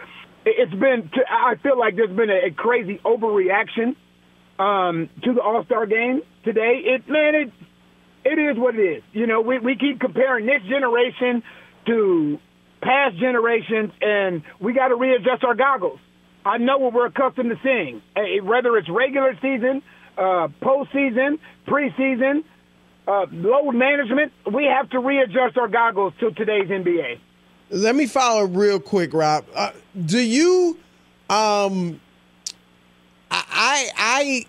[0.47, 1.11] it- it's been.
[1.29, 3.97] I feel like there's been a, a crazy overreaction
[4.59, 6.81] um, to the All Star game today.
[6.85, 7.53] It man, it
[8.25, 9.03] it is what it is.
[9.13, 11.43] You know, we we keep comparing this generation
[11.87, 12.39] to
[12.81, 15.99] past generations, and we got to readjust our goggles.
[16.45, 19.83] I know what we're accustomed to seeing, eh, whether it's regular season,
[20.17, 22.45] uh, postseason, preseason,
[23.09, 24.33] uh, load management.
[24.53, 27.19] We have to readjust our goggles to today's NBA.
[27.71, 29.45] Let me follow real quick, Rob.
[29.55, 29.73] Uh,
[30.05, 30.79] do you?
[31.29, 32.01] Um,
[33.31, 34.47] I I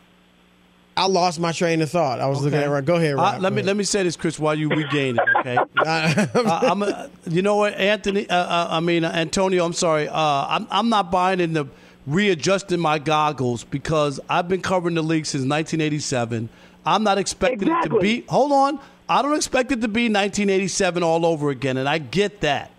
[0.98, 2.20] I, I lost my train of thought.
[2.20, 2.70] I was looking at.
[2.70, 3.36] Right go ahead, Rob.
[3.36, 5.38] Uh, let me let me say this, Chris, while you regain it.
[5.40, 5.58] Okay.
[5.86, 8.30] uh, I'm, uh, you know what, Anthony?
[8.30, 9.66] Uh, uh, I mean, uh, Antonio.
[9.66, 10.08] I'm sorry.
[10.08, 11.66] Uh, I'm I'm not buying in the
[12.08, 16.50] readjusting my goggles because I've been covering the league since 1987.
[16.86, 18.22] I'm not expecting it to be.
[18.30, 18.80] Hold on.
[19.10, 22.72] I don't expect it to be 1987 all over again, and I get that.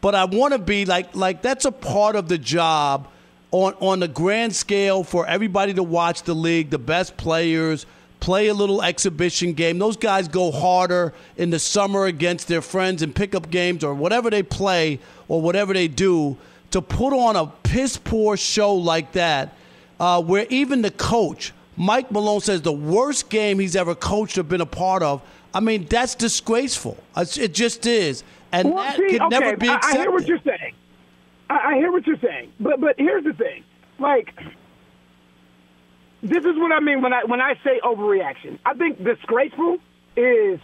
[0.00, 3.08] But I want to be like like that's a part of the job
[3.52, 7.86] on on the grand scale for everybody to watch the league, the best players
[8.20, 9.78] play a little exhibition game.
[9.78, 14.30] Those guys go harder in the summer against their friends in pickup games or whatever
[14.30, 14.98] they play
[15.28, 16.36] or whatever they do.
[16.70, 19.54] To put on a piss poor show like that,
[20.00, 24.42] uh, where even the coach, Mike Malone, says the worst game he's ever coached or
[24.44, 25.20] been a part of.
[25.52, 26.96] I mean, that's disgraceful.
[27.16, 28.24] It just is.
[28.52, 29.98] And Well, that see, can never okay, be I- accepted.
[29.98, 30.61] I hear what you're saying.
[31.52, 33.64] I, I hear what you're saying, but but here's the thing.
[33.98, 34.34] Like,
[36.22, 38.58] this is what I mean when I when I say overreaction.
[38.64, 39.78] I think disgraceful
[40.16, 40.60] is.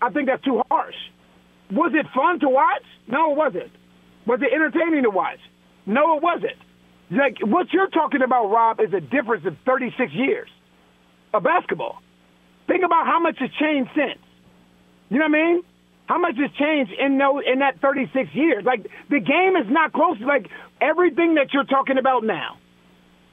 [0.00, 0.94] I think that's too harsh.
[1.72, 2.84] Was it fun to watch?
[3.08, 3.72] No, it wasn't.
[4.26, 5.40] Was it entertaining to watch?
[5.86, 6.56] No, it wasn't.
[7.10, 10.48] Like what you're talking about, Rob, is a difference of 36 years
[11.34, 11.98] of basketball.
[12.68, 14.20] Think about how much has changed since.
[15.10, 15.62] You know what I mean?
[16.08, 18.64] How much has changed in no in that 36 years?
[18.64, 20.18] Like the game is not close.
[20.20, 20.48] Like
[20.80, 22.56] everything that you're talking about now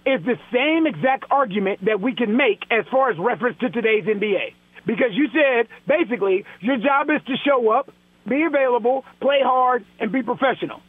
[0.05, 4.03] is the same exact argument that we can make as far as reference to today's
[4.03, 4.53] NBA.
[4.85, 7.89] Because you said basically your job is to show up,
[8.27, 10.81] be available, play hard, and be professional.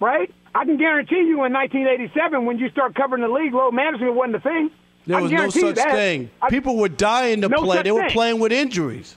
[0.00, 0.32] Right?
[0.54, 4.34] I can guarantee you in 1987 when you start covering the league, load management wasn't
[4.34, 4.70] the thing.
[5.06, 5.92] There was no such that.
[5.92, 6.30] thing.
[6.42, 7.82] I- People were dying to No play.
[7.82, 8.10] They were thing.
[8.10, 9.16] playing with injuries.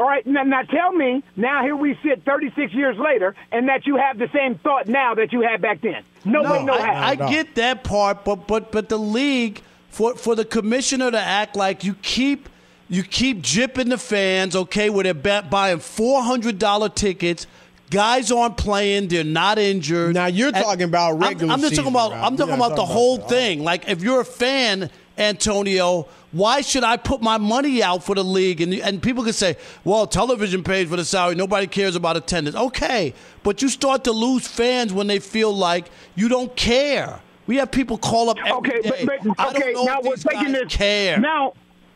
[0.00, 3.86] All right, now, now tell me, now here we sit 36 years later, and that
[3.86, 6.02] you have the same thought now that you had back then.
[6.24, 6.90] No, way, no how.
[6.90, 11.20] I, I get that part, but but but the league for for the commissioner to
[11.20, 12.48] act like you keep
[12.88, 17.46] you keep jipping the fans, okay, where they're ba- buying four hundred dollar tickets.
[17.90, 20.14] Guys aren't playing; they're not injured.
[20.14, 22.12] Now you're talking about I'm, regular I'm just season, talking about.
[22.12, 22.24] Rob.
[22.24, 23.64] I'm talking not about the talking whole about thing.
[23.64, 24.88] Like, if you're a fan,
[25.18, 28.60] Antonio, why should I put my money out for the league?
[28.60, 31.34] And and people can say, well, television pays for the salary.
[31.34, 32.56] Nobody cares about attendance.
[32.56, 37.20] Okay, but you start to lose fans when they feel like you don't care.
[37.46, 39.04] We have people call up every Okay, day.
[39.06, 40.72] but, but okay, now we're taking this.
[40.72, 41.18] care.
[41.18, 41.54] Now,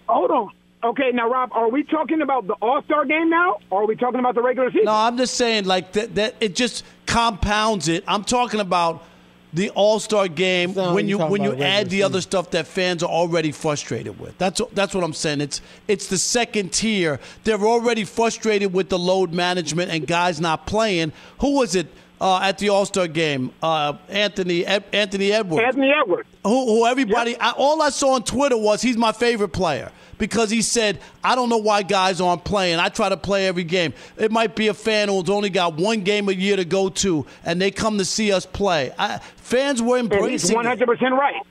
[0.09, 0.51] hold on.
[0.83, 3.95] Okay, now Rob, are we talking about the All Star game now, or are we
[3.97, 4.87] talking about the regular season?
[4.87, 6.15] No, I'm just saying like that.
[6.17, 8.03] That it just compounds it.
[8.09, 9.05] I'm talking about
[9.55, 12.67] the All Star game when like you when you add regular the other stuff that
[12.67, 14.37] fans are already frustrated with.
[14.37, 15.41] That's that's what I'm saying.
[15.41, 17.21] It's it's the second tier.
[17.45, 21.13] They're already frustrated with the load management and guys not playing.
[21.41, 21.87] Who was it?
[22.21, 25.65] Uh, at the All Star game, uh, Anthony Ed, Anthony Edwards.
[25.67, 26.29] Anthony Edwards.
[26.45, 30.51] Who, who everybody, I, all I saw on Twitter was he's my favorite player because
[30.51, 32.79] he said, I don't know why guys aren't playing.
[32.79, 33.93] I try to play every game.
[34.17, 37.27] It might be a fan who's only got one game a year to go to,
[37.45, 38.93] and they come to see us play.
[38.99, 40.69] I, fans were And he's embracing one it.
[40.69, 41.43] hundred percent right.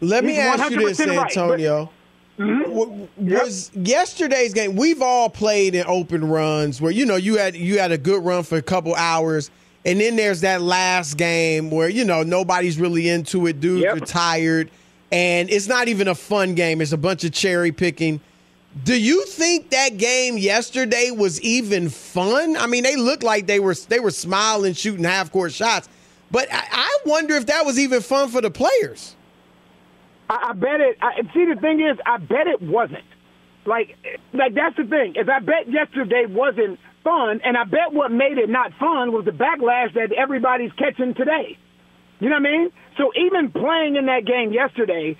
[0.00, 1.90] Let me ask you this, 100% right, but- Antonio.
[2.36, 4.74] W- Was yesterday's game?
[4.74, 8.24] We've all played in open runs where you know you had you had a good
[8.24, 9.52] run for a couple hours,
[9.84, 13.60] and then there's that last game where you know nobody's really into it.
[13.60, 13.96] Dudes Yep.
[13.96, 14.70] are tired,
[15.14, 16.80] and it's not even a fun game.
[16.80, 18.20] It's a bunch of cherry picking.
[18.82, 22.56] Do you think that game yesterday was even fun?
[22.56, 25.88] I mean, they looked like they were they were smiling, shooting half court shots,
[26.32, 29.14] but I, I wonder if that was even fun for the players.
[30.28, 30.98] I, I bet it.
[31.00, 33.04] I, see, the thing is, I bet it wasn't.
[33.66, 33.96] Like,
[34.32, 35.14] like that's the thing.
[35.14, 39.26] Is I bet yesterday wasn't fun, and I bet what made it not fun was
[39.26, 41.56] the backlash that everybody's catching today.
[42.24, 42.72] You know what I mean?
[42.96, 45.14] So even playing in that game yesterday,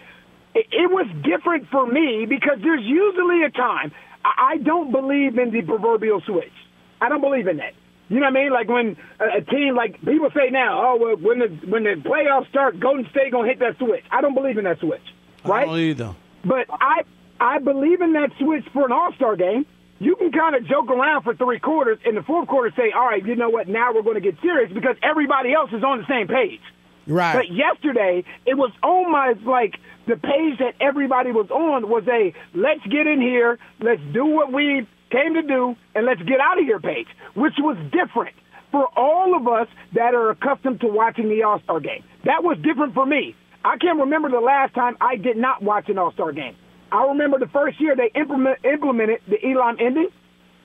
[0.55, 3.93] it, it was different for me because there's usually a time
[4.25, 6.55] I, I don't believe in the proverbial switch.
[7.03, 7.75] I don't believe in that.
[8.09, 8.53] You know what I mean?
[8.53, 11.97] Like when a, a team, like people say now, oh, well, when the when the
[11.97, 14.05] playoffs start, Golden State gonna hit that switch.
[14.11, 15.05] I don't believe in that switch,
[15.45, 15.65] right?
[15.65, 16.17] I don't either.
[16.43, 17.03] But I
[17.39, 19.67] I believe in that switch for an All Star game.
[19.99, 23.05] You can kind of joke around for three quarters, in the fourth quarter say, all
[23.07, 23.69] right, you know what?
[23.69, 26.61] Now we're going to get serious because everybody else is on the same page.
[27.07, 27.35] Right.
[27.35, 29.77] But yesterday, it was almost like
[30.07, 34.53] the page that everybody was on was a let's get in here, let's do what
[34.53, 38.35] we came to do, and let's get out of here page, which was different
[38.71, 42.03] for all of us that are accustomed to watching the All Star game.
[42.25, 43.37] That was different for me.
[43.65, 46.57] I can't remember the last time I did not watch an All Star game.
[46.91, 50.09] I remember the first year they implement, implemented the Elam ending,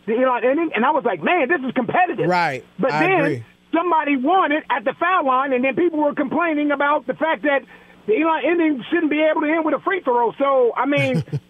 [0.06, 2.28] the Elam ending, and I was like, man, this is competitive.
[2.28, 2.66] Right.
[2.78, 3.46] But I then agree.
[3.74, 7.44] Somebody won it at the foul line, and then people were complaining about the fact
[7.44, 7.62] that
[8.08, 10.34] the Elam ending shouldn't be able to end with a free throw.
[10.34, 11.24] So, I mean,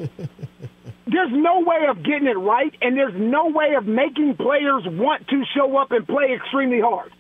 [1.08, 5.28] there's no way of getting it right, and there's no way of making players want
[5.30, 7.14] to show up and play extremely hard.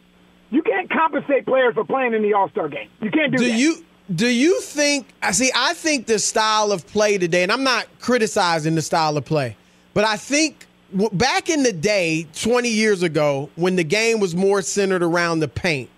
[0.51, 2.89] You can't compensate players for playing in the All Star game.
[3.01, 3.43] You can't do, that.
[3.43, 3.57] do that.
[3.57, 7.63] you do you think I see I think the style of play today and I'm
[7.63, 9.55] not criticizing the style of play
[9.93, 10.65] but I think
[11.13, 15.47] back in the day 20 years ago when the game was more centered around the
[15.47, 15.89] paint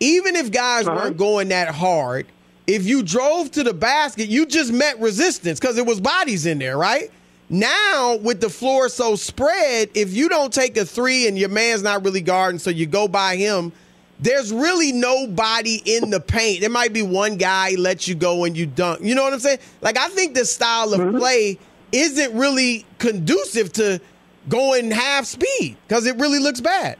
[0.00, 0.96] even if guys Uh-huh.
[0.96, 2.26] weren't going that hard,
[2.66, 6.58] if you drove to the basket, you just met resistance because it was bodies in
[6.58, 7.08] there, right?
[7.48, 11.82] Now with the floor so spread, if you don't take a three and your man's
[11.84, 13.70] not really guarding, so you go by him,
[14.18, 16.62] there's really nobody in the paint.
[16.62, 19.02] There might be one guy let you go and you dunk.
[19.02, 19.58] You know what I'm saying?
[19.82, 21.18] Like I think the style of Mm-hmm.
[21.18, 21.58] play
[21.92, 24.00] isn't really conducive to
[24.48, 26.98] going half speed because it really looks bad.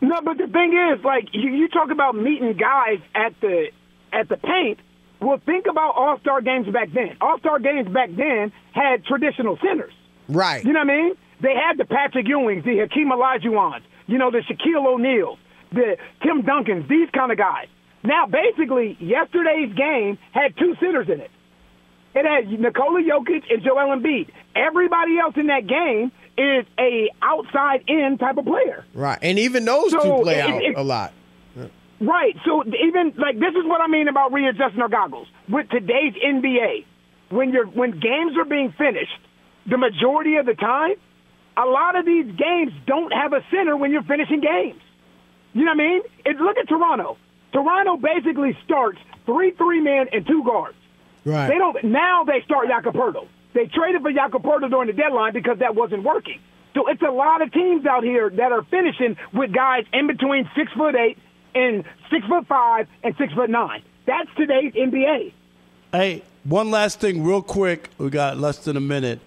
[0.00, 3.68] No, but the thing is, like you, you talk about meeting guys at the
[4.12, 4.80] at the paint.
[5.20, 7.16] Well, think about All Star games back then.
[7.20, 9.92] All Star games back then had traditional centers.
[10.28, 10.64] Right.
[10.64, 11.14] You know what I mean?
[11.40, 15.38] They had the Patrick Ewings, the Hakeem Olajuwons, you know, the Shaquille O'Neals,
[15.72, 17.68] the Tim Duncans, these kind of guys.
[18.04, 21.30] Now, basically, yesterday's game had two centers in it.
[22.14, 24.28] It has Nikola Jokic and Joel Embiid.
[24.54, 28.84] Everybody else in that game is a outside in type of player.
[28.94, 29.18] Right.
[29.22, 31.12] And even those So, two play it- out it- a lot.
[32.00, 32.36] Right.
[32.44, 36.84] So even like this is what I mean about readjusting our goggles with today's NBA.
[37.30, 39.16] When you're when games are being finished,
[39.66, 40.94] the majority of the time,
[41.56, 44.80] a lot of these games don't have a center when you're finishing games.
[45.54, 46.02] You know what I mean?
[46.26, 47.18] And look at Toronto.
[47.52, 50.74] Toronto basically starts three three men and two guards.
[51.24, 51.48] Right.
[51.48, 53.28] They don't now they start Jakob Poeltl.
[53.54, 56.40] They traded for Jakob Poeltl during the deadline because that wasn't working.
[56.74, 60.48] So it's a lot of teams out here that are finishing with guys in between
[60.56, 61.18] six foot eight
[61.54, 63.82] and six foot five and six foot nine.
[64.06, 65.32] That's today's NBA.
[65.92, 67.90] Hey, one last thing, real quick.
[67.98, 69.20] We got less than a minute.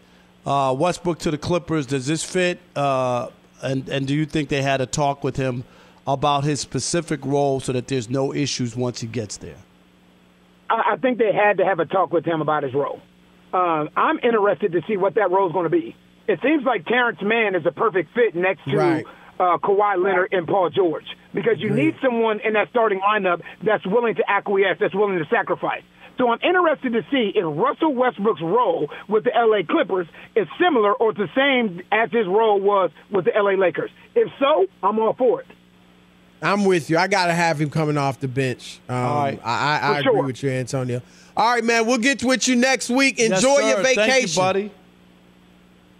[0.45, 1.85] Uh, Westbrook to the Clippers.
[1.85, 2.59] Does this fit?
[2.75, 3.29] Uh,
[3.61, 5.63] and and do you think they had a talk with him
[6.07, 9.57] about his specific role so that there's no issues once he gets there?
[10.93, 13.01] I, think they had to have a talk with him about his role.
[13.53, 15.95] Um, I'm interested to see what that role is going to be.
[16.27, 19.05] It seems like Terance Mann is a perfect fit next to Right.
[19.39, 23.85] uh, Kawhi Leonard and Paul George because you need someone in that starting lineup that's
[23.85, 25.83] willing to acquiesce, that's willing to sacrifice.
[26.17, 30.93] So I'm interested to see if Russell Westbrook's role with the LA Clippers is similar
[30.93, 33.91] or the same as his role was with the LA Lakers.
[34.15, 35.47] If so, I'm all for it.
[36.41, 36.97] I'm with you.
[36.97, 38.79] I got to have him coming off the bench.
[38.89, 39.39] Um, All right.
[39.43, 41.01] I, I, I For agree with you, Antonio.
[41.35, 41.85] All right, man.
[41.85, 43.19] We'll get with you next week.
[43.19, 43.69] Enjoy sir.
[43.69, 44.05] your vacation.
[44.05, 44.71] Thank you, buddy.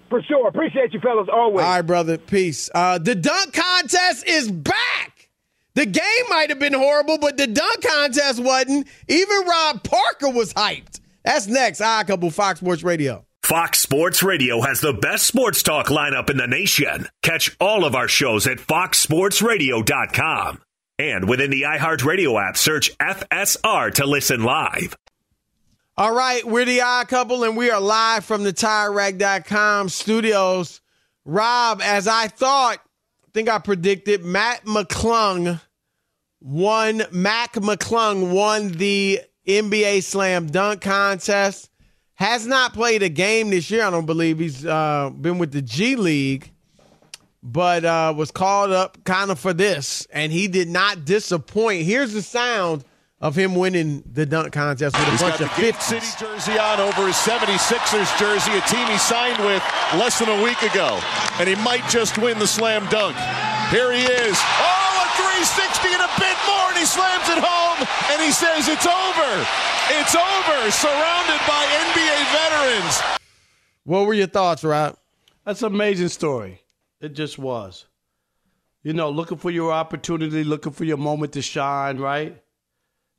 [0.10, 0.48] For sure.
[0.48, 1.64] Appreciate you fellas always.
[1.64, 2.18] All right, brother.
[2.18, 2.70] Peace.
[2.74, 5.30] Uh, the dunk contest is back.
[5.74, 8.88] The game might have been horrible, but the dunk contest wasn't.
[9.10, 11.02] Even Rob Parker was hyped.
[11.26, 11.82] That's next.
[11.82, 13.26] I couple Fox Sports Radio.
[13.46, 17.08] Fox Sports Radio has the best sports talk lineup in the nation.
[17.22, 20.64] Catch all of our shows at foxsportsradio.com.
[20.98, 24.98] And within the iHeartRadio app, search FSR to listen live.
[25.96, 30.82] All right, we're the odd couple, and we are live from the TireRack.com studios.
[31.24, 35.62] Rob, as I thought, I think I predicted Matt McClung
[36.42, 37.04] won.
[37.12, 41.70] Mac McClung won the NBA Slam Dunk Contest.
[42.16, 43.84] Has not played a game this year.
[43.84, 46.52] I don't believe he's uh, been with the G League,
[47.44, 51.84] but uh, was called up kind of for this, and he did not disappoint.
[51.84, 52.86] Here's the sound
[53.20, 56.02] of him winning the dunk contest with a He's bunch got of the Gate 50s.
[56.02, 59.64] City jersey on over his 76ers jersey, a team he signed with
[59.96, 61.00] less than a week ago.
[61.40, 63.16] And he might just win the slam dunk.
[63.72, 64.38] Here he is.
[64.40, 64.85] Oh,
[65.36, 67.80] 360 and a bit more, and he slams it home,
[68.12, 69.32] and he says it's over.
[69.92, 71.62] It's over, surrounded by
[71.92, 73.20] NBA veterans.
[73.84, 74.98] What were your thoughts, Rob?
[75.44, 76.62] That's an amazing story.
[77.02, 77.86] It just was.
[78.82, 82.42] You know, looking for your opportunity, looking for your moment to shine, right?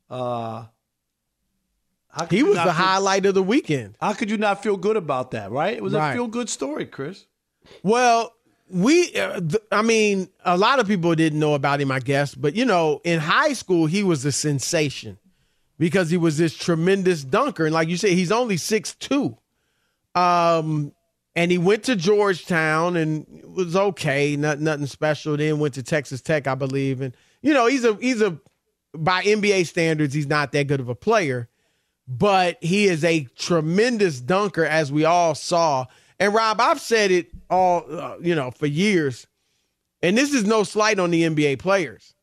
[0.09, 0.65] Uh,
[2.09, 3.97] how could He was the feel- highlight of the weekend.
[4.01, 5.77] How could you not feel good about that, right?
[5.77, 6.13] It was Right.
[6.13, 7.27] a feel good story, Chris.
[7.83, 8.33] Well,
[8.69, 12.35] we, uh, th- I mean, a lot of people didn't know about him, I guess,
[12.35, 15.19] but you know, in high school, he was a sensation
[15.79, 17.67] because he was this tremendous dunker.
[17.67, 19.37] And like you said, he's only 6'2.
[20.15, 20.93] Um,
[21.35, 25.37] and he went to Georgetown and was okay, not, nothing special.
[25.37, 27.03] Then went to Texas Tech, I believe.
[27.03, 28.39] And, you know, he's a, he's a,
[28.95, 31.49] by NBA standards, he's not that good of a player,
[32.09, 35.85] but he is a tremendous dunker, as we all saw.
[36.19, 39.27] And Rob, I've said it all, uh, you know, for years,
[40.03, 42.15] and this is no slight on the NBA players,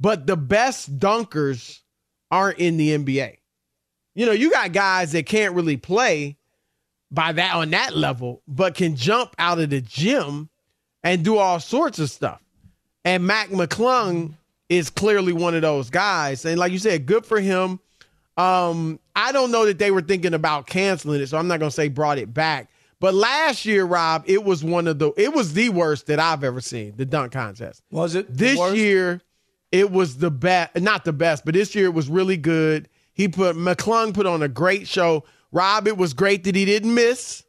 [0.00, 1.80] but the best dunkers
[2.30, 3.36] aren't in the NBA.
[4.14, 6.36] You know, you got guys that can't really play
[7.10, 10.48] by that on that level, but can jump out of the gym
[11.04, 12.40] and do all sorts of stuff.
[13.04, 14.32] And Mac McClung
[14.68, 16.44] is clearly one of those guys.
[16.44, 17.78] And like you said, good for him.
[18.36, 21.70] Um, I don't know that they were thinking about canceling it, so I'm not gonna
[21.70, 22.68] say brought it back.
[22.98, 26.42] But last year, Rob, it was one of the it was the worst that I've
[26.42, 27.82] ever seen, the dunk contest.
[27.90, 29.20] Was it This year,
[29.70, 32.88] it was the best, not the best, but this year it was really good.
[33.12, 35.24] He put McClung put on a great show.
[35.52, 37.42] Rob, it was great that he didn't miss.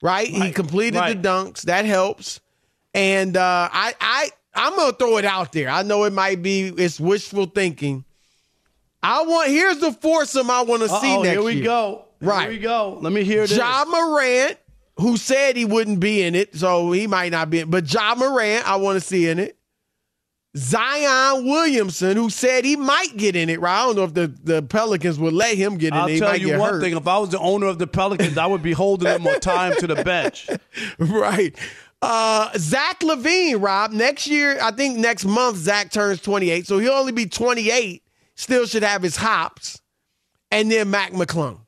[0.00, 1.20] Right, he completed right.
[1.20, 1.62] the dunks.
[1.62, 2.40] That helps.
[2.94, 5.68] And uh, I, I, I'm gonna throw it out there.
[5.68, 8.04] I know it might be it's wishful thinking.
[9.02, 11.64] I want here's the foursome I want to see next here we year.
[11.64, 12.04] go.
[12.20, 12.42] Right.
[12.42, 12.98] Here we go.
[13.00, 13.56] Let me hear this.
[13.56, 14.56] Ja Morant,
[14.98, 18.14] who said he wouldn't be in it, so he might not be in but Ja
[18.14, 19.56] Morant, I want to see in it.
[20.56, 23.82] Zion Williamson, who said he might get in it, right?
[23.82, 26.14] I don't know if the, the Pelicans would let him get in I'll it.
[26.14, 26.80] He tell you one hurt.
[26.82, 26.96] thing.
[26.96, 29.74] If I was the owner of the Pelicans, I would be holding them more time
[29.76, 30.48] to the bench.
[30.98, 31.56] right.
[32.00, 33.92] Uh, Zach LaVine, Rob.
[33.92, 38.02] Next year, I think next month, Zach turns 28, so he'll only be 28.
[38.34, 39.80] Still should have his hops.
[40.50, 41.60] And then Mac McClung.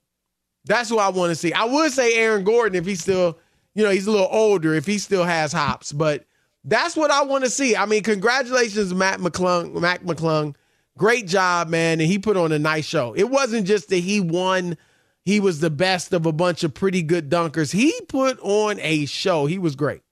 [0.70, 1.52] That's who I want to see.
[1.52, 3.36] I would say Aaron Gordon if he's still,
[3.74, 5.90] you know, he's a little older, if he still has hops.
[5.90, 6.26] But
[6.62, 7.74] that's what I want to see.
[7.74, 10.54] I mean, congratulations, Matt McClung, Mac McClung.
[10.96, 12.00] Great job, man.
[12.00, 13.14] And he put on a nice show.
[13.16, 14.76] It wasn't just that he won,
[15.24, 17.72] he was the best of a bunch of pretty good dunkers.
[17.72, 19.46] He put on a show.
[19.46, 20.02] He was great.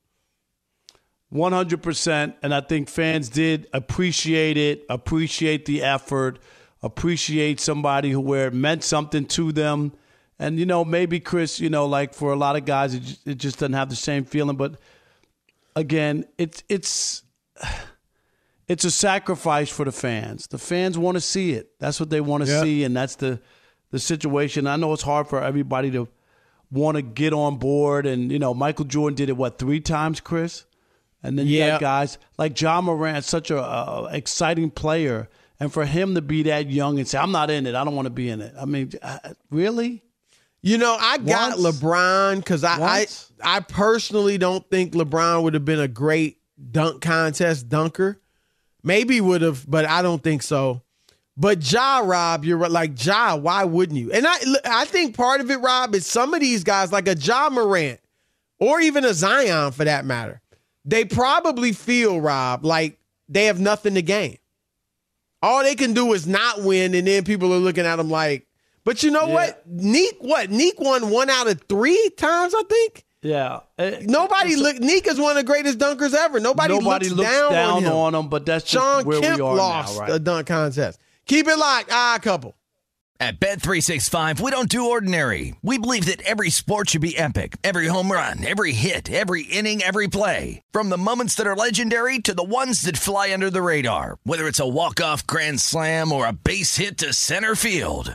[1.32, 2.34] 100%.
[2.42, 6.40] And I think fans did appreciate it, appreciate the effort,
[6.82, 9.92] appreciate somebody who where it meant something to them.
[10.38, 13.26] And, you know, maybe, Chris, you know, like for a lot of guys, it just,
[13.26, 14.56] it just doesn't have the same feeling.
[14.56, 14.74] But
[15.74, 17.22] again, it's, it's,
[18.68, 20.46] it's a sacrifice for the fans.
[20.46, 21.70] The fans want to see it.
[21.78, 22.62] That's what they want to Yeah.
[22.62, 22.84] see.
[22.84, 23.40] And that's the,
[23.90, 24.66] the situation.
[24.66, 26.08] I know it's hard for everybody to
[26.70, 28.06] want to get on board.
[28.06, 30.66] And, you know, Michael Jordan did it, what, three times, Chris?
[31.22, 31.70] And then you Yeah.
[31.70, 35.28] got guys like Ja Morant, such a, a exciting player,
[35.58, 37.74] and for him to be that young and say, "I'm not in it.
[37.74, 39.18] I don't want to be in it." I mean, uh,
[39.50, 40.04] really?
[40.68, 41.80] You know, I got Once.
[41.80, 43.32] LeBron because I, I Once.
[43.42, 46.36] I personally don't think LeBron would have been a great
[46.70, 48.20] dunk contest dunker.
[48.82, 50.82] Maybe would have, but I don't think so.
[51.38, 52.70] But Ja, Rob, you're right.
[52.70, 54.12] Like Ja, why wouldn't you?
[54.12, 57.16] And I I think part of it, Rob, is some of these guys, like a
[57.16, 58.00] Ja Morant,
[58.58, 60.42] or even a Zion for that matter,
[60.84, 64.36] they probably feel, Rob, like they have nothing to gain.
[65.40, 68.47] All they can do is not win, and then people are looking at them like,
[68.88, 69.68] but you know what?
[69.70, 70.48] Nique, what?
[70.48, 73.04] Nique won one out of three times, I think.
[73.20, 73.60] Yeah.
[74.00, 74.76] Nobody look.
[74.78, 76.40] Nique is one of the greatest dunkers ever.
[76.40, 77.92] Nobody, Nobody looks, looks down, down on him.
[77.92, 80.10] on him, but that's just Shawn where we Kemp are now, lost right?
[80.10, 80.98] a dunk contest.
[81.26, 81.90] Keep it locked.
[81.92, 82.54] Ah, couple.
[83.20, 85.54] At Bet365, we don't do ordinary.
[85.60, 87.56] We believe that every sport should be epic.
[87.64, 90.62] Every home run, every hit, every inning, every play.
[90.70, 94.18] From the moments that are legendary to the ones that fly under the radar.
[94.22, 98.14] Whether it's a walk-off grand slam or a base hit to center field.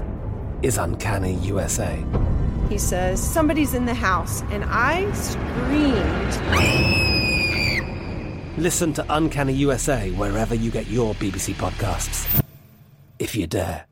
[0.63, 2.03] is Uncanny USA.
[2.69, 6.37] He says, Somebody's in the house, and I screamed.
[8.57, 12.43] Listen to Uncanny USA wherever you get your BBC podcasts,
[13.19, 13.85] if you dare.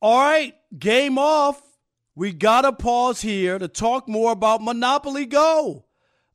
[0.00, 1.60] All right, game off.
[2.14, 5.86] We got to pause here to talk more about Monopoly Go.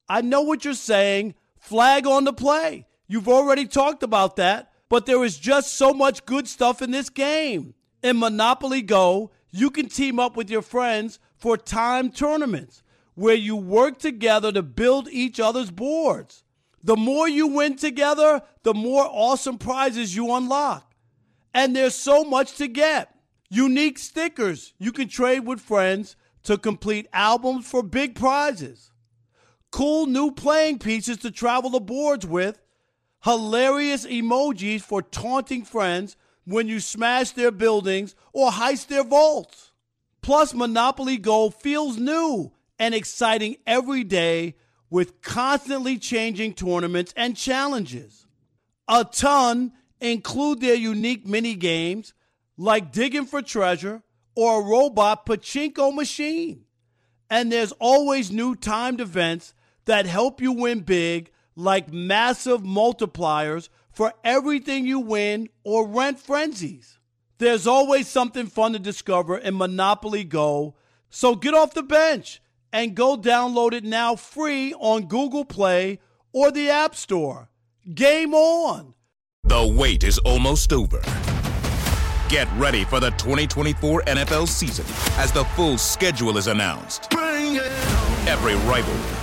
[0.10, 1.36] I know what you're saying.
[1.60, 2.88] Flag on the play.
[3.08, 7.10] You've already talked about that, but there is just so much good stuff in this
[7.10, 7.74] game.
[8.04, 12.84] In Monopoly Go, you can team up with your friends for time tournaments
[13.16, 16.44] where you work together to build each other's boards.
[16.84, 20.94] The more you win together, the more awesome prizes you unlock.
[21.56, 23.16] And there's so much to get.
[23.50, 28.92] Unique stickers you can trade with friends to complete albums for big prizes.
[29.72, 32.60] Cool new playing pieces to travel the boards with.
[33.24, 39.72] Hilarious emojis for taunting friends when you smash their buildings or heist their vaults.
[40.22, 44.56] Plus, Monopoly Go feels new and exciting every day
[44.90, 48.28] with constantly changing tournaments and challenges.
[48.88, 49.72] A ton
[50.02, 52.14] include their unique mini games
[52.58, 54.04] like digging for treasure
[54.36, 56.66] or a robot pachinko machine.
[57.30, 59.54] And there's always new timed events
[59.86, 66.98] that help you win big, like massive multipliers for everything you win or rent frenzies.
[67.38, 70.76] There's always something fun to discover in Monopoly Go,
[71.10, 72.42] so get off the bench
[72.72, 76.00] and go download it now free on Google Play
[76.32, 77.50] or the App Store.
[77.94, 78.94] Game on.
[79.44, 81.02] The wait is almost over.
[82.30, 84.86] Get ready for the 2024 NFL season
[85.22, 87.10] as the full schedule is announced.
[87.12, 87.62] Bring in
[88.26, 89.18] every rivalry,